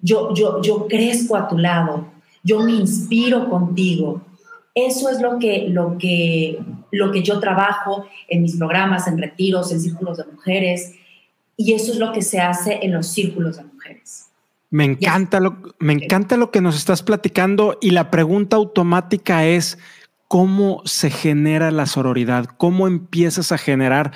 yo, 0.00 0.32
yo, 0.34 0.62
yo 0.62 0.86
crezco 0.88 1.36
a 1.36 1.48
tu 1.48 1.58
lado, 1.58 2.06
yo 2.42 2.60
me 2.60 2.72
inspiro 2.72 3.48
contigo. 3.48 4.22
Eso 4.74 5.08
es 5.08 5.20
lo 5.20 5.38
que, 5.38 5.68
lo, 5.68 5.98
que, 5.98 6.58
lo 6.90 7.12
que 7.12 7.22
yo 7.22 7.38
trabajo 7.40 8.06
en 8.28 8.42
mis 8.42 8.56
programas, 8.56 9.06
en 9.06 9.18
retiros, 9.18 9.70
en 9.70 9.80
círculos 9.80 10.18
de 10.18 10.24
mujeres, 10.24 10.94
y 11.56 11.74
eso 11.74 11.92
es 11.92 11.98
lo 11.98 12.12
que 12.12 12.22
se 12.22 12.40
hace 12.40 12.80
en 12.82 12.92
los 12.92 13.06
círculos 13.06 13.56
de 13.56 13.64
mujeres. 13.64 14.26
Me 14.70 14.84
encanta, 14.84 15.38
lo, 15.38 15.56
me 15.78 15.92
encanta 15.92 16.36
lo 16.36 16.50
que 16.50 16.60
nos 16.60 16.76
estás 16.76 17.02
platicando 17.02 17.78
y 17.80 17.90
la 17.90 18.10
pregunta 18.10 18.56
automática 18.56 19.46
es, 19.46 19.78
¿cómo 20.26 20.82
se 20.84 21.10
genera 21.10 21.70
la 21.70 21.86
sororidad? 21.86 22.46
¿Cómo 22.56 22.88
empiezas 22.88 23.52
a 23.52 23.58
generar 23.58 24.12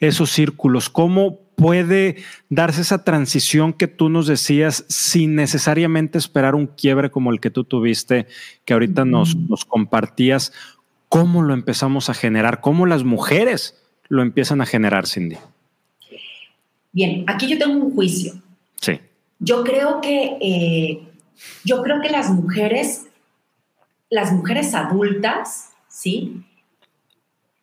esos 0.00 0.30
círculos? 0.30 0.90
¿Cómo 0.90 1.38
puede 1.54 2.16
darse 2.48 2.80
esa 2.80 3.04
transición 3.04 3.72
que 3.72 3.86
tú 3.86 4.08
nos 4.08 4.26
decías 4.26 4.84
sin 4.88 5.36
necesariamente 5.36 6.18
esperar 6.18 6.56
un 6.56 6.66
quiebre 6.66 7.10
como 7.10 7.30
el 7.30 7.38
que 7.38 7.50
tú 7.50 7.62
tuviste, 7.62 8.26
que 8.64 8.72
ahorita 8.72 9.04
nos, 9.04 9.36
nos 9.36 9.64
compartías? 9.64 10.52
¿Cómo 11.08 11.42
lo 11.42 11.54
empezamos 11.54 12.10
a 12.10 12.14
generar? 12.14 12.60
¿Cómo 12.60 12.86
las 12.86 13.04
mujeres 13.04 13.76
lo 14.08 14.22
empiezan 14.22 14.60
a 14.60 14.66
generar, 14.66 15.06
Cindy? 15.06 15.36
Bien, 16.92 17.24
aquí 17.26 17.48
yo 17.48 17.58
tengo 17.58 17.84
un 17.84 17.94
juicio. 17.94 18.34
Sí. 18.80 19.00
Yo 19.38 19.62
creo 19.64 20.00
que, 20.00 20.36
eh, 20.40 21.02
yo 21.64 21.82
creo 21.82 22.00
que 22.00 22.10
las 22.10 22.30
mujeres, 22.30 23.06
las 24.10 24.32
mujeres 24.32 24.74
adultas, 24.74 25.70
¿sí? 25.88 26.42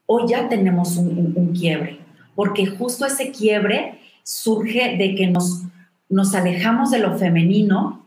Hoy 0.05 0.23
ya 0.29 0.47
tenemos 0.47 0.95
un, 0.95 1.53
quiebre, 1.53 1.99
porque 2.35 2.65
justo 2.65 3.05
ese 3.05 3.31
quiebre 3.31 3.99
surge 4.23 4.95
de 4.97 5.15
que 5.15 5.27
nos, 5.27 5.63
nos 6.09 6.33
alejamos 6.33 6.91
de 6.91 6.99
lo 6.99 7.17
femenino, 7.17 8.05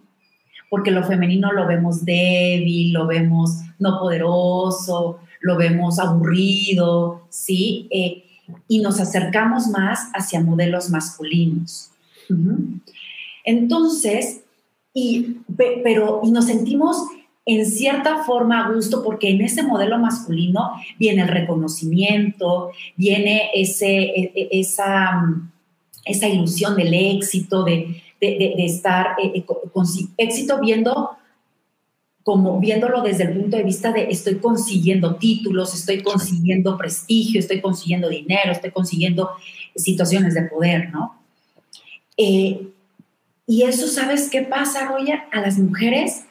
porque 0.70 0.90
lo 0.90 1.04
femenino 1.04 1.52
lo 1.52 1.66
vemos 1.66 2.04
débil, 2.04 2.92
lo 2.92 3.06
vemos 3.06 3.58
no 3.78 3.98
poderoso, 3.98 5.18
lo 5.40 5.56
vemos 5.56 5.98
aburrido, 5.98 7.26
¿sí? 7.28 7.88
Eh, 7.90 8.24
y 8.68 8.80
nos 8.80 9.00
acercamos 9.00 9.68
más 9.68 10.10
hacia 10.14 10.40
modelos 10.40 10.90
masculinos. 10.90 11.90
Entonces, 13.44 14.42
y, 14.94 15.36
pero, 15.56 16.20
y 16.24 16.30
nos 16.30 16.46
sentimos 16.46 16.96
en 17.46 17.66
cierta 17.66 18.22
forma 18.24 18.64
a 18.64 18.72
gusto 18.72 19.02
porque 19.02 19.30
en 19.30 19.40
ese 19.40 19.62
modelo 19.62 19.98
masculino 19.98 20.72
viene 20.98 21.22
el 21.22 21.28
reconocimiento, 21.28 22.70
viene 22.96 23.50
ese, 23.54 23.88
e, 23.88 24.32
e, 24.34 24.48
esa, 24.52 25.24
esa 26.04 26.28
ilusión 26.28 26.76
del 26.76 26.94
éxito, 26.94 27.64
de, 27.64 28.02
estar 28.20 29.16
eh, 29.22 29.32
eh, 29.34 29.44
con 29.44 29.86
éxito 30.18 30.60
viendo 30.60 31.10
como 32.22 32.60
viéndolo 32.60 33.02
desde 33.02 33.24
el 33.24 33.32
punto 33.32 33.56
de 33.56 33.62
vista 33.62 33.92
de 33.92 34.10
estoy 34.10 34.36
consiguiendo 34.36 35.16
títulos, 35.16 35.74
estoy 35.74 36.02
consiguiendo 36.02 36.76
prestigio, 36.76 37.40
estoy 37.40 37.60
consiguiendo 37.60 38.08
dinero, 38.08 38.52
estoy 38.52 38.70
consiguiendo 38.70 39.30
situaciones 39.74 40.34
de 40.34 40.42
poder, 40.42 40.90
¿no? 40.90 41.20
Eh, 42.16 42.68
y 43.46 43.62
eso, 43.62 43.88
¿sabes 43.88 44.28
qué 44.30 44.42
pasa, 44.42 44.86
Roya? 44.86 45.24
A 45.32 45.40
las 45.40 45.58
mujeres 45.58 46.24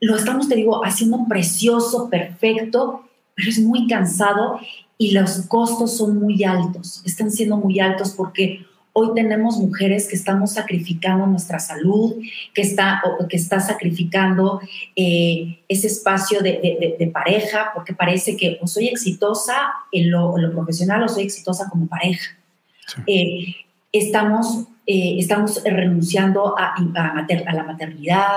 lo 0.00 0.16
estamos, 0.16 0.48
te 0.48 0.56
digo, 0.56 0.84
haciendo 0.84 1.24
precioso, 1.28 2.08
perfecto, 2.10 3.04
pero 3.34 3.50
es 3.50 3.58
muy 3.60 3.86
cansado 3.86 4.58
y 4.98 5.12
los 5.12 5.42
costos 5.48 5.96
son 5.96 6.18
muy 6.18 6.44
altos, 6.44 7.02
están 7.04 7.30
siendo 7.30 7.56
muy 7.56 7.80
altos 7.80 8.14
porque 8.16 8.64
Hoy 8.96 9.08
tenemos 9.12 9.58
mujeres 9.58 10.06
que 10.06 10.14
estamos 10.14 10.52
sacrificando 10.52 11.26
nuestra 11.26 11.58
salud, 11.58 12.14
que 12.54 12.62
está, 12.62 13.02
que 13.28 13.36
está 13.36 13.58
sacrificando 13.58 14.60
eh, 14.94 15.58
ese 15.66 15.88
espacio 15.88 16.40
de, 16.40 17.10
pareja, 17.12 17.72
porque 17.74 17.92
parece 17.92 18.36
que 18.36 18.56
o 18.62 18.68
soy 18.68 18.86
exitosa 18.86 19.56
en 19.90 20.12
lo, 20.12 20.32
profesional 20.52 21.02
o 21.02 21.08
soy 21.08 21.24
exitosa 21.24 21.68
como 21.68 21.88
pareja. 21.88 22.36
Eh, 23.08 23.56
estamos, 23.90 24.68
eh, 24.86 25.16
estamos 25.18 25.60
renunciando 25.64 26.56
a, 26.56 26.76
a 26.76 27.52
la 27.52 27.64
maternidad. 27.64 28.30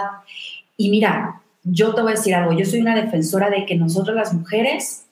Y 0.75 0.89
mira, 0.89 1.39
yo 1.63 1.93
te 1.93 2.01
voy 2.01 2.13
a 2.13 2.15
decir 2.15 2.33
algo, 2.33 2.57
yo 2.57 2.65
soy 2.65 2.81
una 2.81 2.95
defensora 2.95 3.51
de 3.51 3.63
que 3.67 3.75
nosotros 3.75 4.15
las 4.15 4.33
mujeres 4.33 5.05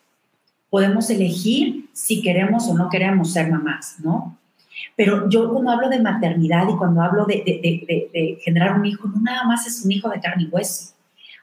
podemos 0.72 1.08
elegir 1.12 1.88
si 1.94 2.24
queremos 2.24 2.68
o 2.68 2.74
no 2.74 2.90
queremos 2.90 3.32
ser 3.32 3.52
mamás, 3.52 3.98
¿no? 4.00 4.40
Pero 4.96 5.30
yo 5.30 5.52
cuando 5.52 5.72
hablo 5.72 5.90
de 5.90 6.00
maternidad 6.00 6.68
y 6.70 6.78
cuando 6.78 7.02
hablo 7.02 7.26
de, 7.26 8.40
generar 8.42 8.80
un 8.80 8.86
hijo, 8.86 9.08
no 9.08 9.22
nada 9.22 9.44
más 9.44 9.68
es 9.68 9.84
un 9.84 9.92
hijo 9.92 10.10
de 10.10 10.20
carne 10.20 10.44
y 10.44 10.48
hueso. 10.48 10.94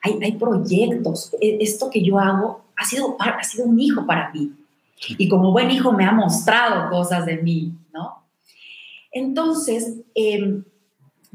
Hay, 0.02 0.18
hay 0.22 0.32
proyectos. 0.32 1.32
E, 1.40 1.58
esto 1.60 1.90
que 1.90 2.02
yo 2.02 2.18
hago 2.18 2.64
ha 2.76 2.84
sido, 2.84 3.16
ha 3.18 3.42
sido 3.44 3.66
un 3.66 3.78
hijo 3.78 4.06
para 4.06 4.30
mí. 4.32 4.52
Y 5.08 5.28
como 5.28 5.52
buen 5.52 5.70
hijo 5.70 5.92
me 5.92 6.04
ha 6.04 6.12
mostrado 6.12 6.88
cosas 6.90 7.26
de 7.26 7.38
mí, 7.38 7.74
¿no? 7.92 8.24
Entonces, 9.10 9.98
em, 10.14 10.64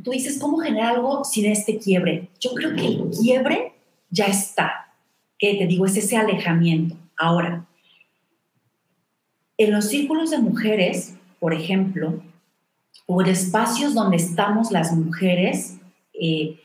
tú 0.04 0.12
dices, 0.12 0.40
¿cómo 0.40 0.58
generar 0.58 0.96
algo 0.96 1.24
sin 1.24 1.46
este 1.46 1.78
quiebre? 1.78 2.30
Yo 2.40 2.54
creo 2.54 2.76
que 2.76 2.86
el 2.86 3.10
quiebre 3.12 3.74
ya 4.10 4.26
está. 4.26 4.94
Que 5.38 5.56
te 5.56 5.68
digo, 5.68 5.86
es 5.86 5.98
ese 5.98 6.18
alejamiento. 6.18 6.96
Ahora, 7.16 7.66
en 9.58 9.72
los 9.72 9.86
círculos 9.86 10.32
de 10.32 10.40
mujeres, 10.40 11.17
por 11.40 11.54
ejemplo, 11.54 12.22
por 13.06 13.28
espacios 13.30 13.94
donde 13.94 14.18
estamos 14.18 14.72
las 14.72 14.94
mujeres, 14.94 15.78
eh, 16.14 16.60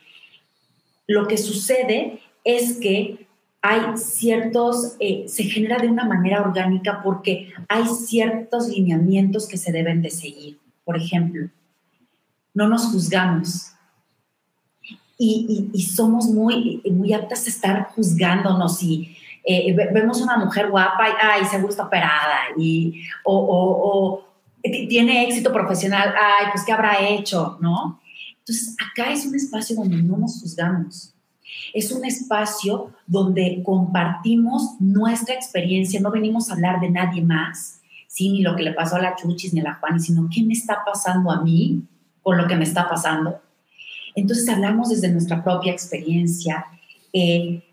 lo 1.07 1.27
que 1.27 1.37
sucede 1.37 2.19
es 2.43 2.77
que 2.77 3.27
hay 3.61 3.97
ciertos, 3.97 4.97
eh, 4.99 5.23
se 5.27 5.43
genera 5.45 5.77
de 5.79 5.87
una 5.87 6.05
manera 6.05 6.41
orgánica 6.41 7.01
porque 7.01 7.53
hay 7.69 7.85
ciertos 7.85 8.67
lineamientos 8.67 9.47
que 9.47 9.57
se 9.57 9.71
deben 9.71 10.01
de 10.01 10.09
seguir. 10.09 10.59
Por 10.83 10.97
ejemplo, 10.97 11.49
no 12.53 12.67
nos 12.67 12.91
juzgamos 12.91 13.71
y, 15.17 15.81
somos 15.95 16.25
muy, 16.25 16.81
muy 16.91 17.13
aptas 17.13 17.45
a 17.45 17.49
estar 17.49 17.87
juzgándonos 17.95 18.83
y 18.83 19.15
eh, 19.45 19.73
vemos 19.93 20.21
una 20.21 20.35
mujer 20.35 20.69
guapa 20.69 21.07
y, 21.07 21.11
ay, 21.21 21.45
seguro 21.45 21.69
está 21.69 21.85
operada 21.85 22.39
y, 22.57 23.01
o 23.23 24.32
tiene 24.63 25.27
éxito 25.27 25.51
profesional, 25.51 26.13
ay, 26.17 26.47
pues 26.51 26.63
¿qué 26.65 26.71
habrá 26.71 27.07
hecho? 27.07 27.57
¿No? 27.61 27.99
Entonces, 28.39 28.75
acá 28.79 29.11
es 29.11 29.25
un 29.25 29.35
espacio 29.35 29.75
donde 29.75 30.01
no 30.01 30.17
nos 30.17 30.39
juzgamos. 30.41 31.13
Es 31.73 31.91
un 31.91 32.05
espacio 32.05 32.91
donde 33.07 33.61
compartimos 33.63 34.75
nuestra 34.79 35.35
experiencia, 35.35 35.99
no 35.99 36.11
venimos 36.11 36.49
a 36.49 36.53
hablar 36.53 36.79
de 36.79 36.89
nadie 36.89 37.21
más, 37.21 37.81
¿sí? 38.07 38.29
ni 38.29 38.41
lo 38.41 38.55
que 38.55 38.63
le 38.63 38.73
pasó 38.73 38.95
a 38.95 39.01
la 39.01 39.15
Chuchis 39.15 39.53
ni 39.53 39.59
a 39.59 39.63
la 39.63 39.75
Juani, 39.75 39.99
sino 39.99 40.29
qué 40.33 40.43
me 40.43 40.53
está 40.53 40.79
pasando 40.85 41.31
a 41.31 41.41
mí 41.41 41.83
con 42.21 42.37
lo 42.37 42.47
que 42.47 42.55
me 42.55 42.63
está 42.63 42.89
pasando. 42.89 43.39
Entonces 44.15 44.47
hablamos 44.49 44.89
desde 44.89 45.09
nuestra 45.09 45.43
propia 45.43 45.71
experiencia, 45.71 46.65
eh, 47.11 47.63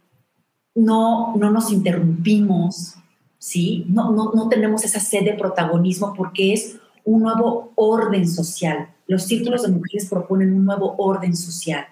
no, 0.74 1.36
no 1.36 1.50
nos 1.50 1.70
interrumpimos, 1.70 2.94
¿sí? 3.38 3.84
No, 3.88 4.12
no, 4.12 4.32
no 4.34 4.48
tenemos 4.48 4.84
esa 4.84 5.00
sed 5.00 5.24
de 5.24 5.34
protagonismo 5.34 6.14
porque 6.14 6.52
es 6.52 6.79
un 7.04 7.22
nuevo 7.22 7.72
orden 7.76 8.28
social. 8.28 8.88
Los 9.06 9.24
círculos 9.24 9.62
de 9.62 9.72
mujeres 9.72 10.08
proponen 10.08 10.54
un 10.54 10.64
nuevo 10.64 10.94
orden 10.98 11.36
social. 11.36 11.86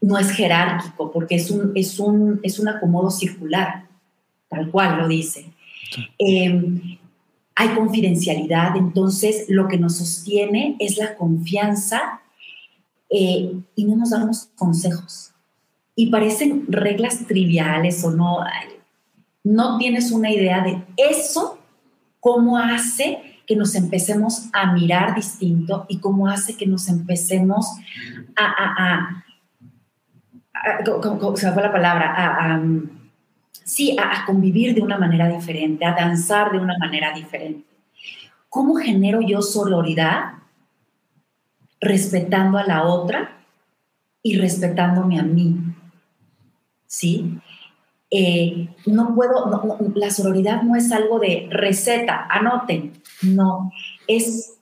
No 0.00 0.18
es 0.18 0.30
jerárquico 0.30 1.12
porque 1.12 1.34
es 1.34 1.50
un, 1.50 1.72
es 1.74 1.98
un, 2.00 2.40
es 2.42 2.58
un 2.58 2.68
acomodo 2.68 3.10
circular, 3.10 3.86
tal 4.48 4.70
cual 4.70 4.98
lo 4.98 5.08
dice. 5.08 5.52
Em, 6.18 6.98
hay 7.54 7.68
confidencialidad, 7.74 8.76
entonces 8.76 9.44
lo 9.48 9.68
que 9.68 9.76
nos 9.76 9.98
sostiene 9.98 10.76
es 10.78 10.96
la 10.96 11.16
confianza 11.16 12.22
eh, 13.10 13.52
y 13.76 13.84
no 13.84 13.96
nos 13.96 14.10
damos 14.10 14.48
consejos. 14.54 15.32
Y 15.94 16.06
parecen 16.10 16.64
reglas 16.68 17.26
triviales 17.26 18.02
o 18.04 18.10
no, 18.10 18.38
no 19.44 19.76
tienes 19.76 20.12
una 20.12 20.30
idea 20.30 20.62
de 20.62 20.82
eso 20.96 21.59
cómo 22.20 22.58
hace 22.58 23.42
que 23.46 23.56
nos 23.56 23.74
empecemos 23.74 24.48
a 24.52 24.72
mirar 24.72 25.14
distinto 25.14 25.86
y 25.88 25.98
cómo 25.98 26.28
hace 26.28 26.56
que 26.56 26.66
nos 26.66 26.88
empecemos 26.88 27.66
a, 28.36 28.44
a, 28.44 28.74
a, 28.78 29.24
fue 30.84 31.62
la 31.62 31.72
palabra, 31.72 32.60
sí, 33.64 33.96
a, 33.98 34.24
convivir 34.24 34.74
de 34.74 34.82
una 34.82 34.98
manera 34.98 35.28
diferente, 35.28 35.84
a 35.84 35.94
danzar 35.94 36.52
de 36.52 36.58
una 36.58 36.78
manera 36.78 37.12
diferente. 37.12 37.66
¿Cómo 38.48 38.76
genero 38.76 39.20
yo 39.20 39.42
sororidad 39.42 40.34
respetando 41.80 42.58
a 42.58 42.64
la 42.64 42.84
otra 42.84 43.36
y 44.22 44.38
respetándome 44.38 45.18
a 45.18 45.22
mí? 45.22 45.56
¿Sí? 46.86 47.40
Eh, 48.12 48.68
no 48.86 49.14
puedo, 49.14 49.48
la 49.94 50.10
sororidad 50.10 50.62
no 50.62 50.74
es 50.74 50.90
algo 50.90 51.20
de 51.20 51.46
receta, 51.48 52.26
anoten, 52.28 52.94
no, 53.22 53.70
es, 54.08 54.58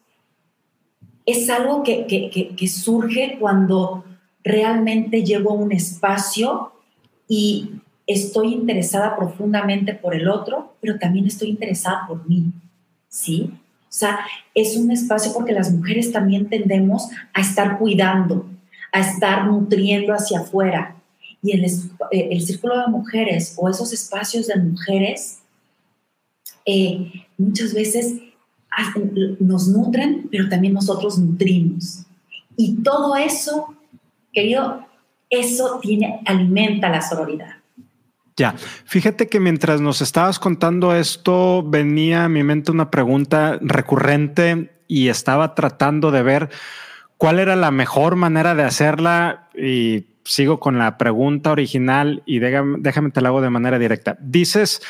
es 1.25 1.49
algo 1.49 1.83
que, 1.83 2.07
que, 2.07 2.69
surge 2.69 3.39
cuando 3.41 4.05
realmente 4.45 5.25
llego 5.25 5.53
a 5.53 5.55
un 5.55 5.73
espacio 5.73 6.73
y 7.27 7.71
estoy 8.07 8.53
interesada 8.53 9.17
profundamente 9.17 9.95
por 9.95 10.15
el 10.15 10.29
otro, 10.29 10.75
pero 10.83 10.99
también 10.99 11.27
estoy 11.27 11.49
interesada 11.49 12.05
por 12.07 12.29
mí, 12.29 12.53
¿sí? 13.09 13.51
O 13.89 13.93
sea, 13.93 14.21
es 14.55 14.77
un 14.77 14.91
espacio 14.91 15.33
porque 15.33 15.53
las 15.53 15.73
mujeres 15.73 16.13
también 16.13 16.51
tendemos 16.51 17.09
a 17.33 17.41
estar 17.41 17.79
cuidando, 17.79 18.47
a 18.93 19.01
estar 19.01 19.47
nutriendo 19.47 20.13
hacia 20.13 20.41
afuera, 20.41 20.98
y 21.42 21.53
el, 21.53 21.64
eh, 21.64 22.29
el 22.31 22.40
círculo 22.42 22.79
de 22.79 22.88
mujeres 22.88 23.55
o 23.57 23.68
esos 23.68 23.92
espacios 23.92 24.46
de 24.46 24.57
mujeres 24.57 25.38
eh, 26.66 27.24
muchas 27.37 27.72
veces 27.72 28.14
nos 29.40 29.68
nutren, 29.68 30.29
pero 30.31 30.48
también 30.48 30.74
nosotros 30.74 31.18
nutrimos. 31.18 32.05
Y 32.57 32.83
todo 32.83 33.16
eso, 33.16 33.74
querido, 34.33 34.87
eso 35.31 35.81
tiene, 35.83 36.20
alimenta 36.27 36.88
la 36.88 37.01
sororidad. 37.01 37.57
Ya, 38.37 38.55
fíjate 38.85 39.29
que 39.29 39.40
mientras 39.40 39.81
nos 39.81 40.01
estabas 40.01 40.38
contando 40.38 40.94
esto, 40.94 41.64
venía 41.64 42.24
a 42.24 42.29
mi 42.29 42.44
mente 42.44 42.70
una 42.70 42.90
pregunta 42.90 43.59
recurrente 43.61 44.70
y 44.87 45.09
estaba 45.09 45.55
tratando 45.55 46.11
de 46.12 46.22
ver 46.22 46.51
cuál 47.16 47.40
era 47.40 47.57
la 47.57 47.72
mejor 47.72 48.14
manera 48.14 48.55
de 48.55 48.62
hacerla 48.62 49.48
y 49.57 50.03
sigo 50.29 50.61
con 50.61 50.79
la 50.79 50.99
pregunta 50.99 51.51
original 51.51 52.23
y 52.27 52.38
déjame, 52.38 53.11
te 53.11 53.21
la 53.21 53.31
hago 53.31 53.41
de 53.41 53.49
manera 53.49 53.79
directa. 53.79 54.19
Dices 54.21 54.83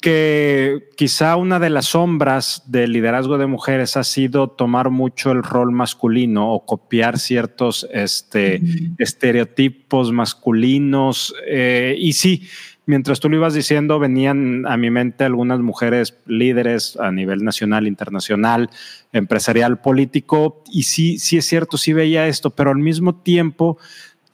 que 0.00 0.90
quizá 0.96 1.34
una 1.36 1.58
de 1.58 1.70
las 1.70 1.86
sombras 1.86 2.62
del 2.66 2.92
liderazgo 2.92 3.36
de 3.36 3.46
mujeres 3.46 3.96
ha 3.96 4.04
sido 4.04 4.48
tomar 4.48 4.90
mucho 4.90 5.32
el 5.32 5.42
rol 5.42 5.72
masculino 5.72 6.52
o 6.52 6.64
copiar 6.64 7.18
ciertos 7.18 7.88
este, 7.90 8.60
estereotipos 8.98 10.12
masculinos. 10.12 11.34
Eh, 11.48 11.96
y 11.98 12.12
sí, 12.12 12.46
mientras 12.86 13.18
tú 13.18 13.28
lo 13.28 13.36
ibas 13.36 13.54
diciendo, 13.54 13.98
venían 13.98 14.64
a 14.66 14.76
mi 14.76 14.90
mente 14.90 15.24
algunas 15.24 15.58
mujeres 15.58 16.18
líderes 16.26 16.96
a 17.00 17.10
nivel 17.10 17.42
nacional, 17.42 17.88
internacional, 17.88 18.70
empresarial, 19.12 19.80
político. 19.80 20.62
Y 20.70 20.84
sí, 20.84 21.18
sí 21.18 21.38
es 21.38 21.46
cierto, 21.46 21.78
sí 21.78 21.92
veía 21.92 22.28
esto, 22.28 22.50
pero 22.50 22.70
al 22.70 22.78
mismo 22.78 23.16
tiempo 23.16 23.78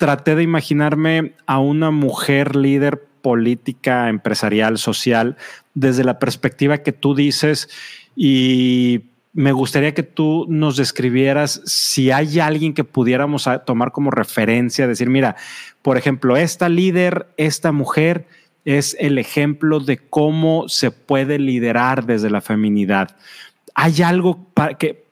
traté 0.00 0.34
de 0.34 0.42
imaginarme 0.42 1.34
a 1.44 1.58
una 1.58 1.90
mujer 1.90 2.56
líder 2.56 3.04
política, 3.20 4.08
empresarial, 4.08 4.78
social, 4.78 5.36
desde 5.74 6.04
la 6.04 6.18
perspectiva 6.18 6.78
que 6.78 6.92
tú 6.92 7.14
dices 7.14 7.68
y 8.16 9.02
me 9.34 9.52
gustaría 9.52 9.92
que 9.92 10.02
tú 10.02 10.46
nos 10.48 10.78
describieras 10.78 11.60
si 11.66 12.10
hay 12.10 12.40
alguien 12.40 12.72
que 12.72 12.82
pudiéramos 12.82 13.46
tomar 13.66 13.92
como 13.92 14.10
referencia, 14.10 14.86
decir, 14.86 15.10
mira, 15.10 15.36
por 15.82 15.98
ejemplo, 15.98 16.38
esta 16.38 16.70
líder, 16.70 17.26
esta 17.36 17.70
mujer 17.70 18.26
es 18.64 18.96
el 19.00 19.18
ejemplo 19.18 19.80
de 19.80 19.98
cómo 19.98 20.66
se 20.70 20.90
puede 20.92 21.38
liderar 21.38 22.06
desde 22.06 22.30
la 22.30 22.40
feminidad. 22.40 23.18
¿Hay 23.74 24.00
algo 24.00 24.46
que, 24.78 25.04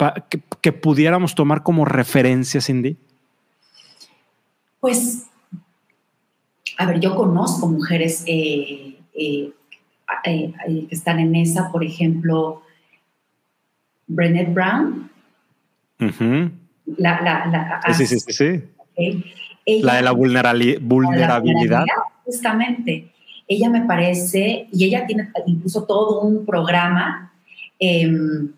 que, 0.63 0.73
pudiéramos 0.73 1.35
tomar 1.35 1.63
como 1.63 1.85
referencia, 1.85 2.63
Cindy? 2.63 2.97
Pues, 4.81 5.27
a 6.79 6.87
ver, 6.87 7.01
yo 7.01 7.15
conozco 7.17 7.67
mujeres 7.67 8.25
eh, 8.27 8.99
eh, 9.15 9.53
eh, 10.25 10.53
que 10.89 10.95
están 10.95 11.19
en 11.19 11.35
esa, 11.37 11.71
por 11.71 11.85
ejemplo, 11.85 12.63
Brené 14.07 14.45
Brown. 14.45 15.11
la, 16.97 17.21
la, 17.21 17.93
sí, 17.93 18.07
sí, 18.07 18.19
sí, 18.21 18.33
sí. 18.33 19.83
la 19.83 19.97
de 19.97 20.03
la 21.27 21.39
vulnerabilidad. 21.41 21.85
Justamente. 22.25 23.13
Ella 23.47 23.71
me 23.71 23.83
parece, 23.87 24.69
y 24.71 24.85
ella 24.85 25.07
tiene 25.07 25.31
incluso 25.47 25.85
todo 25.85 26.21
un 26.21 26.45
programa 26.45 27.33
em, 27.79 28.53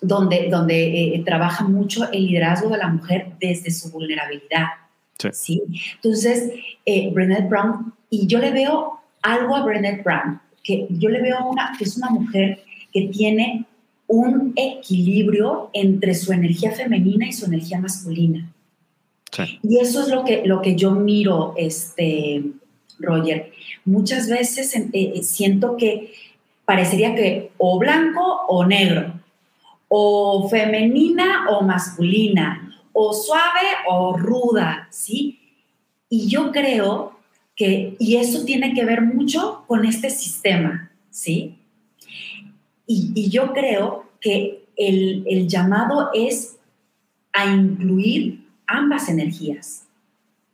donde, 0.00 0.48
donde 0.50 1.14
eh, 1.14 1.22
trabaja 1.26 1.64
mucho 1.64 2.10
el 2.10 2.26
liderazgo 2.26 2.70
de 2.70 2.78
la 2.78 2.88
mujer 2.88 3.32
desde 3.38 3.70
su 3.70 3.90
vulnerabilidad. 3.90 4.68
Sí. 5.32 5.62
Entonces, 5.96 6.52
eh, 6.84 7.10
Brené 7.12 7.40
Brown, 7.48 7.92
y 8.10 8.26
yo 8.26 8.38
le 8.38 8.50
veo 8.50 9.00
algo 9.22 9.56
a 9.56 9.64
Brené 9.64 10.02
Brown, 10.02 10.40
que 10.62 10.86
yo 10.90 11.08
le 11.08 11.20
veo 11.20 11.48
una, 11.48 11.74
que 11.76 11.84
es 11.84 11.96
una 11.96 12.10
mujer 12.10 12.62
que 12.92 13.08
tiene 13.08 13.66
un 14.06 14.52
equilibrio 14.56 15.70
entre 15.72 16.14
su 16.14 16.32
energía 16.32 16.72
femenina 16.72 17.26
y 17.26 17.32
su 17.32 17.46
energía 17.46 17.78
masculina. 17.80 18.50
Y 19.62 19.78
eso 19.78 20.02
es 20.02 20.08
lo 20.08 20.24
que, 20.24 20.42
lo 20.46 20.62
que 20.62 20.74
yo 20.74 20.92
miro, 20.92 21.54
este, 21.56 22.42
Roger. 22.98 23.52
Muchas 23.84 24.28
veces 24.28 24.74
eh, 24.74 24.88
eh, 24.92 25.22
siento 25.22 25.76
que 25.76 26.12
parecería 26.64 27.14
que 27.14 27.50
o 27.58 27.78
blanco 27.78 28.46
o 28.48 28.64
negro, 28.64 29.12
o 29.88 30.48
femenina 30.48 31.46
o 31.50 31.62
masculina, 31.62 32.77
o 32.92 33.12
suave 33.12 33.66
o 33.88 34.16
ruda, 34.16 34.88
¿sí? 34.90 35.40
Y 36.08 36.28
yo 36.28 36.52
creo 36.52 37.18
que, 37.54 37.96
y 37.98 38.16
eso 38.16 38.44
tiene 38.44 38.72
que 38.72 38.84
ver 38.84 39.02
mucho 39.02 39.64
con 39.66 39.84
este 39.84 40.10
sistema, 40.10 40.92
¿sí? 41.10 41.58
Y, 42.86 43.28
yo 43.28 43.52
creo 43.52 44.06
que 44.20 44.64
el, 44.76 45.46
llamado 45.48 46.10
es 46.14 46.56
a 47.32 47.52
incluir 47.52 48.48
ambas 48.66 49.08
energías, 49.08 49.86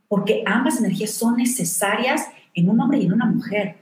porque 0.09 0.43
ambas 0.47 0.81
energías 0.81 1.13
son 1.13 1.37
necesarias 1.37 2.27
en 2.55 2.69
un 2.69 2.81
hombre 2.81 2.99
y 2.99 3.07
en 3.07 3.13
una 3.13 3.27
mujer, 3.27 3.77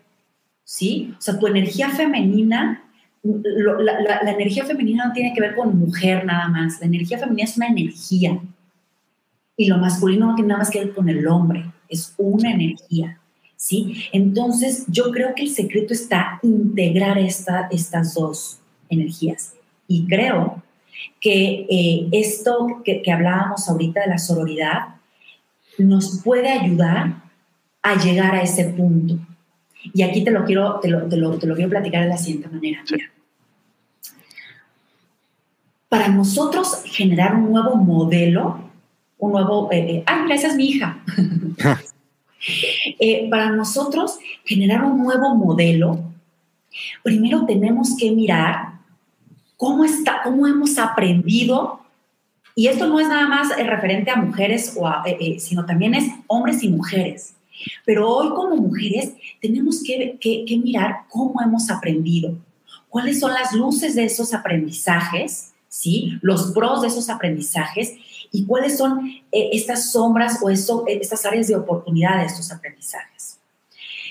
¿sí? 0.65 1.15
O 1.19 1.21
sea, 1.21 1.39
tu 1.39 1.47
energía 1.47 1.89
femenina, 1.89 2.82
la, 3.23 4.33
energía 4.33 4.65
femenina 4.65 5.07
no 5.07 5.13
tiene 5.13 5.33
que 5.33 5.41
ver 5.41 5.55
con 5.55 5.79
mujer 5.79 6.25
nada 6.25 6.49
más, 6.49 6.81
la 6.81 6.87
energía 6.87 7.19
femenina 7.19 7.45
es 7.45 7.57
una 7.57 7.69
energía 7.69 8.41
y 9.57 9.67
lo 9.67 9.79
masculino 9.79 10.27
no 10.27 10.35
tiene 10.35 10.49
nada 10.49 10.61
más 10.61 10.71
que 10.71 10.81
ver 10.81 10.95
con 10.95 11.09
el 11.09 11.27
hombre, 11.29 11.65
es 11.89 12.15
una 12.17 12.53
energía. 12.53 13.19
¿sí? 13.63 14.07
Entonces, 14.13 14.85
yo 14.89 15.13
creo 15.13 15.35
que 15.35 15.43
el 15.43 15.51
secreto 15.51 15.93
está 15.93 16.41
integrar 16.43 17.17
esta, 17.19 17.69
estas 17.71 18.15
dos 18.15 18.59
energías. 18.89 19.55
Y 19.87 20.07
creo 20.07 20.63
que 21.21 21.67
eh, 21.71 22.09
esto 22.13 22.83
que, 22.85 23.03
hablábamos 23.13 23.69
ahorita 23.69 24.01
de 24.01 24.07
la 24.09 24.19
sororidad 24.19 24.97
nos 25.79 26.23
puede 26.25 26.51
ayudar 26.51 27.23
a 27.83 28.03
llegar 28.03 28.35
a 28.35 28.43
ese 28.43 28.65
punto. 28.65 29.19
Y 29.93 30.03
aquí 30.03 30.23
te 30.25 30.31
lo 30.31 30.45
quiero, 30.45 30.79
te 30.81 30.89
lo, 30.89 31.09
te 31.09 31.17
lo, 31.17 31.39
quiero 31.39 31.71
platicar 31.71 32.05
de 32.05 32.09
la 32.09 32.17
siguiente 32.17 32.49
manera. 32.49 32.85
Para 35.89 36.09
nosotros 36.09 36.83
generar 36.87 37.35
un 37.35 37.51
nuevo 37.51 37.77
modelo, 37.77 38.59
un 39.19 39.33
nuevo... 39.33 39.71
Eh, 39.73 39.97
eh 39.97 40.05
¡Ay, 40.07 40.33
esa 40.33 40.49
es 40.49 40.57
mi 40.57 40.69
hija! 40.69 41.03
Eh, 42.99 43.29
para 43.31 43.51
nosotros 43.51 44.19
generar 44.45 44.85
un 44.85 45.01
nuevo 45.05 45.37
modelo, 45.37 46.03
primero 47.03 47.47
tenemos 47.47 47.97
que 47.97 48.11
mirar 48.11 48.73
cómo, 49.57 49.85
está, 49.85 50.23
cómo 50.25 50.49
hemos 50.49 50.77
aprendido, 50.79 51.81
y 52.55 52.67
esto 52.67 52.87
no 52.87 52.99
es 52.99 53.09
nada 53.09 53.29
más 53.29 53.57
eh, 53.57 53.63
referente 53.63 54.11
a 54.11 54.17
mujeres, 54.17 54.77
o 54.77 54.91
eh, 55.07 55.39
sino 55.39 55.65
también 55.65 55.95
es 55.95 56.05
hombres 56.27 56.63
y 56.63 56.69
mujeres. 56.69 57.35
Pero 57.85 58.09
hoy 58.09 58.29
como 58.31 58.57
mujeres 58.57 59.13
tenemos 59.41 59.83
que, 59.83 60.19
que 60.21 60.59
mirar 60.59 61.03
cómo 61.09 61.41
hemos 61.43 61.71
aprendido, 61.71 62.37
cuáles 62.89 63.21
son 63.21 63.33
las 63.33 63.53
luces 63.53 63.95
de 63.95 64.05
esos 64.05 64.35
aprendizajes, 64.35 65.53
¿sí? 65.73 66.19
los 66.21 66.53
pros 66.53 66.83
de 66.83 66.89
esos 66.89 67.09
aprendizajes 67.09 67.95
y 68.31 68.45
cuáles 68.45 68.77
son 68.77 69.09
eh, 69.33 69.51
estas 69.53 69.91
sombras 69.91 70.39
o 70.43 70.51
eso, 70.51 70.85
eh, 70.87 70.99
estas 71.01 71.25
áreas 71.25 71.49
de 71.49 71.57
oportunidad 71.57 72.19
de 72.19 72.27
estos 72.27 72.53
aprendizajes. 72.53 73.39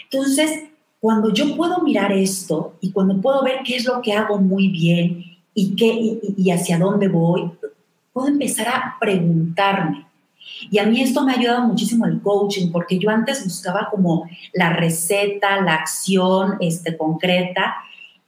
Entonces, 0.10 0.64
cuando 1.00 1.32
yo 1.32 1.56
puedo 1.56 1.82
mirar 1.82 2.12
esto 2.12 2.76
y 2.82 2.92
cuando 2.92 3.22
puedo 3.22 3.44
ver 3.44 3.60
qué 3.64 3.76
es 3.76 3.86
lo 3.86 4.02
que 4.02 4.14
hago 4.14 4.40
muy 4.40 4.70
bien 4.70 5.38
y, 5.54 5.76
qué, 5.76 6.20
y, 6.38 6.52
hacia 6.52 6.80
dónde 6.80 7.08
voy, 7.08 7.52
puedo 8.14 8.28
empezar 8.28 8.68
a 8.68 8.98
preguntarme. 9.00 10.08
Y 10.70 10.80
a 10.80 10.86
mí 10.86 11.02
esto 11.02 11.24
me 11.24 11.34
ha 11.34 11.38
ayudado 11.38 11.68
muchísimo 11.68 12.06
el 12.06 12.22
coaching, 12.22 12.72
porque 12.72 13.00
yo 13.00 13.10
antes 13.10 13.44
buscaba 13.44 13.90
como 13.90 14.30
la 14.54 14.74
receta, 14.74 15.62
la 15.62 15.76
acción 15.76 16.58
este, 16.60 16.98
concreta, 16.98 17.76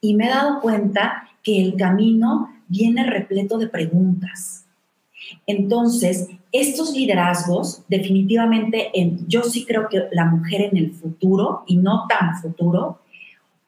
y 0.02 0.16
me 0.16 0.26
he 0.26 0.30
dado 0.30 0.60
cuenta 0.62 1.30
que 1.44 1.62
el 1.62 1.76
camino 1.76 2.50
viene 2.68 3.06
repleto 3.06 3.58
de 3.58 3.68
preguntas. 3.68 4.66
Entonces, 5.46 6.30
estos 6.52 6.94
liderazgos, 6.94 7.84
definitivamente, 7.88 8.92
yo 9.28 9.44
sí 9.44 9.66
creo 9.66 9.88
que 9.90 10.04
la 10.12 10.26
mujer 10.26 10.62
en 10.62 10.78
el 10.78 10.92
futuro, 10.92 11.64
y 11.68 11.78
no 11.78 12.06
tan 12.08 12.38
futuro, 12.40 13.00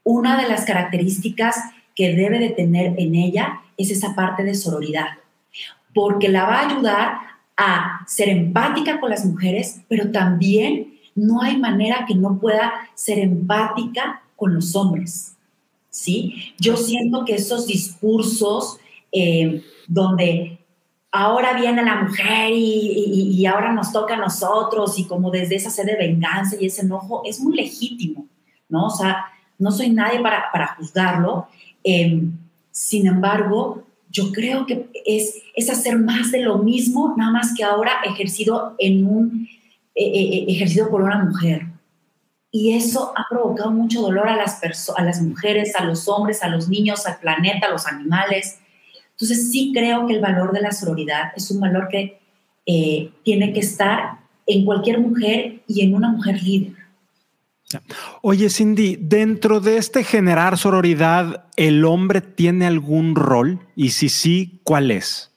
una 0.04 0.40
de 0.40 0.48
las 0.48 0.66
características 0.66 1.56
que 1.96 2.16
debe 2.16 2.40
de 2.40 2.50
tener 2.50 2.94
en 2.98 3.16
ella 3.16 3.62
es 3.78 3.90
esa 3.90 4.14
parte 4.16 4.44
de 4.44 4.54
sororidad, 4.54 5.08
porque 5.94 6.30
la 6.30 6.46
va 6.46 6.60
a 6.60 6.70
ayudar 6.70 7.18
a 7.58 8.06
ser 8.08 8.30
empática 8.30 9.00
con 9.00 9.10
las 9.10 9.26
mujeres, 9.26 9.82
pero 9.88 10.12
también 10.12 11.00
no 11.16 11.42
hay 11.42 11.58
manera 11.58 12.06
que 12.08 12.16
no 12.16 12.40
pueda 12.40 12.74
ser 12.94 13.20
empática 13.20 14.22
con 14.36 14.54
los 14.54 14.76
hombres. 14.76 15.36
¿sí? 15.90 16.54
Yo 16.60 16.76
siento 16.76 17.24
que 17.24 17.36
esos 17.36 17.68
discursos 17.68 18.78
eh, 19.12 19.64
donde 19.88 20.60
ahora 21.10 21.54
viene 21.54 21.84
la 21.84 22.04
mujer 22.04 22.52
y, 22.52 23.46
ahora 23.46 23.72
nos 23.72 23.94
toca 23.94 24.16
a 24.16 24.18
nosotros 24.18 25.00
y 25.00 25.06
como 25.06 25.32
desde 25.32 25.56
esa 25.56 25.70
sed 25.70 25.86
de 25.86 25.96
venganza 25.96 26.58
y 26.60 26.66
ese 26.66 26.82
enojo 26.82 27.22
es 27.24 27.40
muy 27.40 27.56
legítimo, 27.56 28.28
¿no? 28.68 28.88
O 28.88 28.90
sea, 28.90 29.26
no 29.58 29.72
soy 29.72 29.92
nadie 29.92 30.20
para, 30.20 30.52
para 30.52 30.76
juzgarlo. 30.76 31.48
Em, 31.84 32.38
sin 32.72 33.08
embargo, 33.08 33.84
yo 34.16 34.32
creo 34.32 34.66
que 34.66 34.90
es, 35.06 35.42
es 35.56 35.70
hacer 35.70 36.00
más 36.00 36.32
de 36.32 36.40
lo 36.40 36.60
mismo, 36.60 37.14
nada 37.18 37.32
más 37.32 37.54
que 37.56 37.66
ahora 37.66 37.92
ejercido 38.06 38.74
en 38.80 39.06
un 39.06 39.50
eh, 39.94 40.06
eh, 40.06 40.38
eh, 40.38 40.46
ejercido 40.48 40.90
por 40.90 41.02
una 41.02 41.22
mujer. 41.24 41.68
Y 42.50 42.74
eso 42.74 43.12
ha 43.18 43.26
provocado 43.30 43.72
mucho 43.72 44.02
dolor 44.02 44.30
a 44.30 44.38
las, 44.38 44.62
a 44.96 45.04
las 45.04 45.22
mujeres, 45.22 45.76
a 45.76 45.84
los 45.84 46.08
hombres, 46.08 46.44
a 46.44 46.48
los 46.48 46.70
niños, 46.70 47.06
al 47.06 47.20
planeta, 47.20 47.68
a 47.68 47.72
los 47.72 47.86
animales. 47.88 48.60
Entonces 49.12 49.52
sí 49.52 49.74
creo 49.74 50.08
que 50.08 50.14
el 50.14 50.22
valor 50.22 50.54
de 50.54 50.62
la 50.62 50.72
sororidad 50.72 51.34
es 51.36 51.52
un 51.52 51.60
valor 51.60 51.90
que 51.90 52.22
eh, 52.66 53.12
tiene 53.24 53.52
que 53.52 53.60
estar 53.60 54.20
en 54.48 54.64
cualquier 54.64 55.00
mujer 55.00 55.62
y 55.68 55.82
en 55.82 55.94
una 55.94 56.08
mujer 56.08 56.42
líder. 56.42 56.85
Oye, 58.22 58.50
Cindy, 58.50 58.96
dentro 59.00 59.60
de 59.60 59.78
este 59.78 60.04
generar 60.04 60.58
sororidad, 60.58 61.46
¿el 61.56 61.84
hombre 61.86 62.22
tiene 62.22 62.66
algún 62.66 63.16
rol? 63.16 63.60
Y 63.76 63.90
si 63.90 64.10
sí, 64.10 64.60
¿cuál 64.64 64.92
es? 64.92 65.32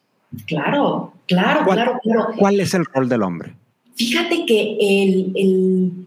Claro, 0.47 1.15
claro, 1.27 1.65
claro, 1.65 1.99
claro. 2.03 2.29
¿Cuál 2.39 2.61
es 2.61 2.75
el 2.75 2.85
rol 2.85 3.09
del 3.09 3.23
hombre? 3.23 3.55
Fíjate 3.97 4.45
que 4.47 4.77
el, 4.79 6.07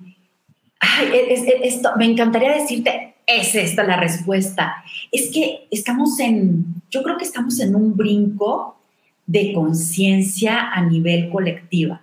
esto, 1.64 1.90
me 1.98 2.06
encantaría 2.06 2.54
decirte, 2.54 3.16
es 3.26 3.56
esta 3.56 3.84
la 3.84 3.98
respuesta. 3.98 4.84
Es 5.12 5.32
que 5.32 5.68
estamos 5.72 6.20
en, 6.20 6.66
yo 6.90 7.04
creo 7.04 7.18
que 7.18 7.26
estamos 7.26 7.60
en 7.60 7.76
un 7.76 7.98
brinco 7.98 8.78
de 9.26 9.54
conciencia 9.54 10.72
a 10.72 10.82
nivel 10.84 11.30
colectiva. 11.30 12.02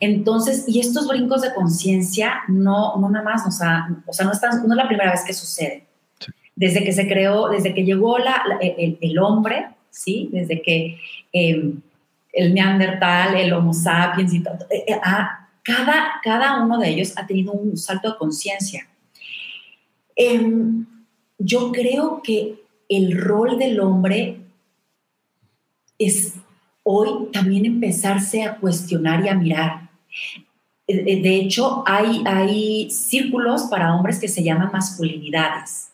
Entonces, 0.00 0.64
y 0.66 0.80
estos 0.80 1.06
brincos 1.08 1.42
de 1.42 1.54
conciencia 1.54 2.42
no, 2.48 2.96
no 2.96 3.08
nada 3.08 3.24
más, 3.24 3.46
o 3.46 3.50
sea, 3.50 3.88
o 4.06 4.12
sea 4.12 4.26
no, 4.26 4.32
están, 4.32 4.66
no 4.66 4.74
es 4.74 4.76
la 4.76 4.88
primera 4.88 5.12
vez 5.12 5.24
que 5.24 5.32
sucede. 5.32 5.84
Desde 6.56 6.84
que 6.84 6.92
se 6.92 7.08
creó, 7.08 7.48
desde 7.48 7.72
que 7.72 7.84
llegó 7.84 8.18
la, 8.18 8.42
el, 8.60 9.18
hombre, 9.18 9.68
¿sí? 9.90 10.28
Desde 10.32 10.60
que 10.60 10.98
em, 11.32 11.80
el 12.32 12.54
neandertal, 12.54 13.36
el 13.36 13.52
homo 13.52 13.72
sapiens 13.72 14.34
y 14.34 14.42
todo, 14.42 14.54
eh, 14.70 14.84
eh, 14.86 15.00
cada, 15.62 16.20
cada 16.22 16.62
uno 16.62 16.78
de 16.78 16.88
ellos 16.88 17.12
ha 17.16 17.26
tenido 17.26 17.52
un 17.52 17.76
salto 17.76 18.10
de 18.10 18.18
conciencia. 18.18 18.86
Em, 20.16 20.86
yo 21.38 21.72
creo 21.72 22.20
que 22.22 22.62
el 22.88 23.18
rol 23.18 23.58
del 23.58 23.80
hombre 23.80 24.40
es 25.98 26.34
hoy 26.82 27.28
también 27.32 27.66
empezarse 27.66 28.42
a 28.42 28.56
cuestionar 28.56 29.24
y 29.24 29.28
a 29.28 29.34
mirar. 29.34 29.90
Eh, 30.86 31.04
eh, 31.06 31.22
de 31.22 31.36
hecho, 31.36 31.84
hay, 31.86 32.22
hay 32.26 32.90
círculos 32.90 33.62
para 33.64 33.94
hombres 33.94 34.18
que 34.18 34.28
se 34.28 34.42
llaman 34.42 34.70
masculinidades. 34.72 35.88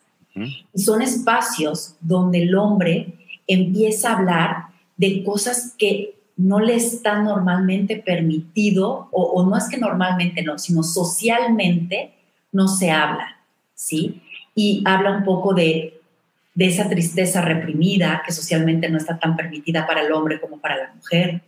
Y 0.75 0.81
son 0.81 1.01
espacios 1.01 1.95
donde 1.99 2.43
el 2.43 2.55
hombre 2.57 3.15
empieza 3.47 4.11
a 4.11 4.19
hablar 4.19 4.67
de 4.99 5.25
cosas 5.25 5.75
que 5.79 6.15
no 6.37 6.61
le 6.61 6.75
están 6.75 7.25
normalmente 7.25 7.97
permitido, 7.97 9.09
o, 9.13 9.23
o, 9.23 9.47
no 9.47 9.57
es 9.57 9.67
que 9.71 9.79
normalmente 9.79 10.43
no, 10.43 10.59
sino 10.59 10.83
socialmente 10.83 12.13
no 12.53 12.69
se 12.69 12.91
habla, 12.91 13.39
¿sí? 13.75 14.21
Y 14.55 14.83
habla 14.85 15.17
un 15.17 15.25
poco 15.25 15.55
de 15.55 15.96
de 16.57 16.67
esa 16.67 16.89
tristeza 16.89 17.43
reprimida 17.43 18.23
que 18.25 18.33
socialmente 18.33 18.89
no 18.89 18.97
está 18.97 19.19
tan 19.19 19.37
permitida 19.37 19.87
para 19.87 20.01
el 20.01 20.11
hombre 20.11 20.41
como 20.41 20.59
para 20.59 20.77
la 20.77 20.95
mujer. 20.95 21.43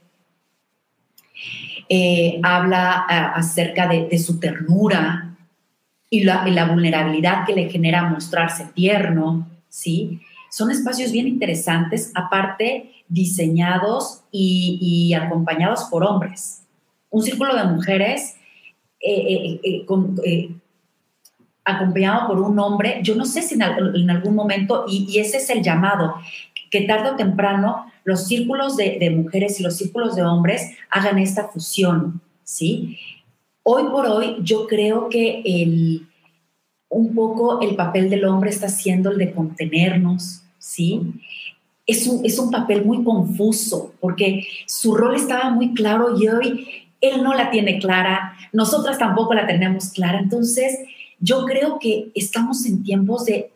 Eh, 1.89 2.39
habla 2.43 3.07
eh, 3.09 3.15
acerca 3.35 3.89
de, 3.89 4.19
su 4.19 4.39
ternura 4.39 5.35
y 6.11 6.25
la, 6.25 6.67
vulnerabilidad 6.67 7.47
que 7.47 7.55
le 7.55 7.71
genera 7.71 8.03
mostrarse 8.03 8.67
tierno, 8.75 9.49
¿sí? 9.71 10.21
Son 10.51 10.71
espacios 10.71 11.11
bien 11.11 11.27
interesantes, 11.27 12.13
aparte 12.15 12.93
diseñados 13.09 14.25
y, 14.31 15.15
acompañados 15.15 15.85
por 15.85 16.05
hombres. 16.05 16.65
Un 17.09 17.23
círculo 17.23 17.57
de 17.57 17.65
mujeres 17.65 18.37
eh, 19.01 19.87
con, 19.87 20.17
acompañado 21.69 22.29
por 22.29 22.41
un 22.41 22.59
hombre, 22.59 23.01
yo 23.03 23.15
no 23.15 23.25
sé 23.25 23.43
si 23.43 23.55
en, 23.55 24.11
algún 24.11 24.35
momento, 24.35 24.85
y, 24.89 25.19
ese 25.19 25.37
es 25.37 25.51
el 25.51 25.63
llamado, 25.63 26.15
que 26.71 26.83
tarde 26.83 27.11
o 27.11 27.17
temprano 27.17 27.87
los 28.05 28.27
círculos 28.27 28.77
de, 28.77 29.11
mujeres 29.11 29.61
y 29.61 29.63
los 29.63 29.77
círculos 29.77 30.17
de 30.17 30.23
hombres 30.23 30.71
hagan 30.91 31.19
esta 31.19 31.49
fusión, 31.49 32.21
¿sí? 32.43 32.99
Hoy 33.63 33.85
por 33.85 34.07
hoy 34.07 34.37
yo 34.43 34.67
creo 34.67 35.09
que 35.11 35.43
el, 35.45 36.07
un 36.89 37.15
poco 37.15 37.61
el 37.61 37.77
papel 37.77 38.09
del 38.09 38.25
hombre 38.25 38.51
está 38.51 38.69
siendo 38.69 39.11
el 39.11 39.19
de 39.19 39.33
contenernos, 39.33 40.43
¿sí? 40.59 41.03
Es 41.87 42.07
un, 42.07 42.25
es 42.25 42.39
un 42.39 42.51
papel 42.51 42.85
muy 42.85 43.05
confuso 43.05 43.93
porque 44.01 44.47
su 44.67 44.95
rol 44.95 45.17
estaba 45.17 45.51
muy 45.51 45.75
claro 45.75 46.19
y 46.19 46.29
hoy 46.29 46.67
él 47.01 47.23
no 47.23 47.35
la 47.35 47.51
tiene 47.51 47.79
clara, 47.79 48.35
nosotras 48.53 48.99
tampoco 48.99 49.35
la 49.35 49.47
tenemos 49.47 49.91
clara, 49.91 50.19
entonces 50.19 50.79
yo 51.21 51.45
creo 51.45 51.79
que 51.79 52.11
estamos 52.15 52.65
en 52.67 52.83
tiempos 52.83 53.25
de, 53.27 53.53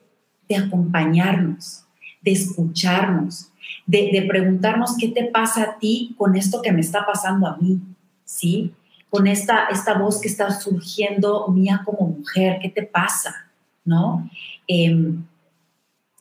acompañarnos, 0.54 1.84
de 2.20 2.32
escucharnos, 2.32 3.48
de, 3.86 4.24
preguntarnos 4.28 4.96
qué 4.98 5.08
te 5.08 5.24
pasa 5.24 5.62
a 5.62 5.78
ti 5.78 6.14
con 6.18 6.36
esto 6.36 6.60
que 6.60 6.72
me 6.72 6.82
está 6.82 7.06
pasando 7.06 7.46
a 7.46 7.56
mí, 7.56 7.80
¿sí? 8.24 8.72
Con 9.08 9.26
esta, 9.26 9.68
esta 9.70 9.94
voz 9.94 10.20
que 10.20 10.28
está 10.28 10.50
surgiendo 10.50 11.48
mía 11.48 11.82
como 11.84 12.08
mujer, 12.08 12.58
¿qué 12.60 12.68
te 12.68 12.82
pasa? 12.82 13.50
¿No? 13.84 14.28
Em, 14.66 15.24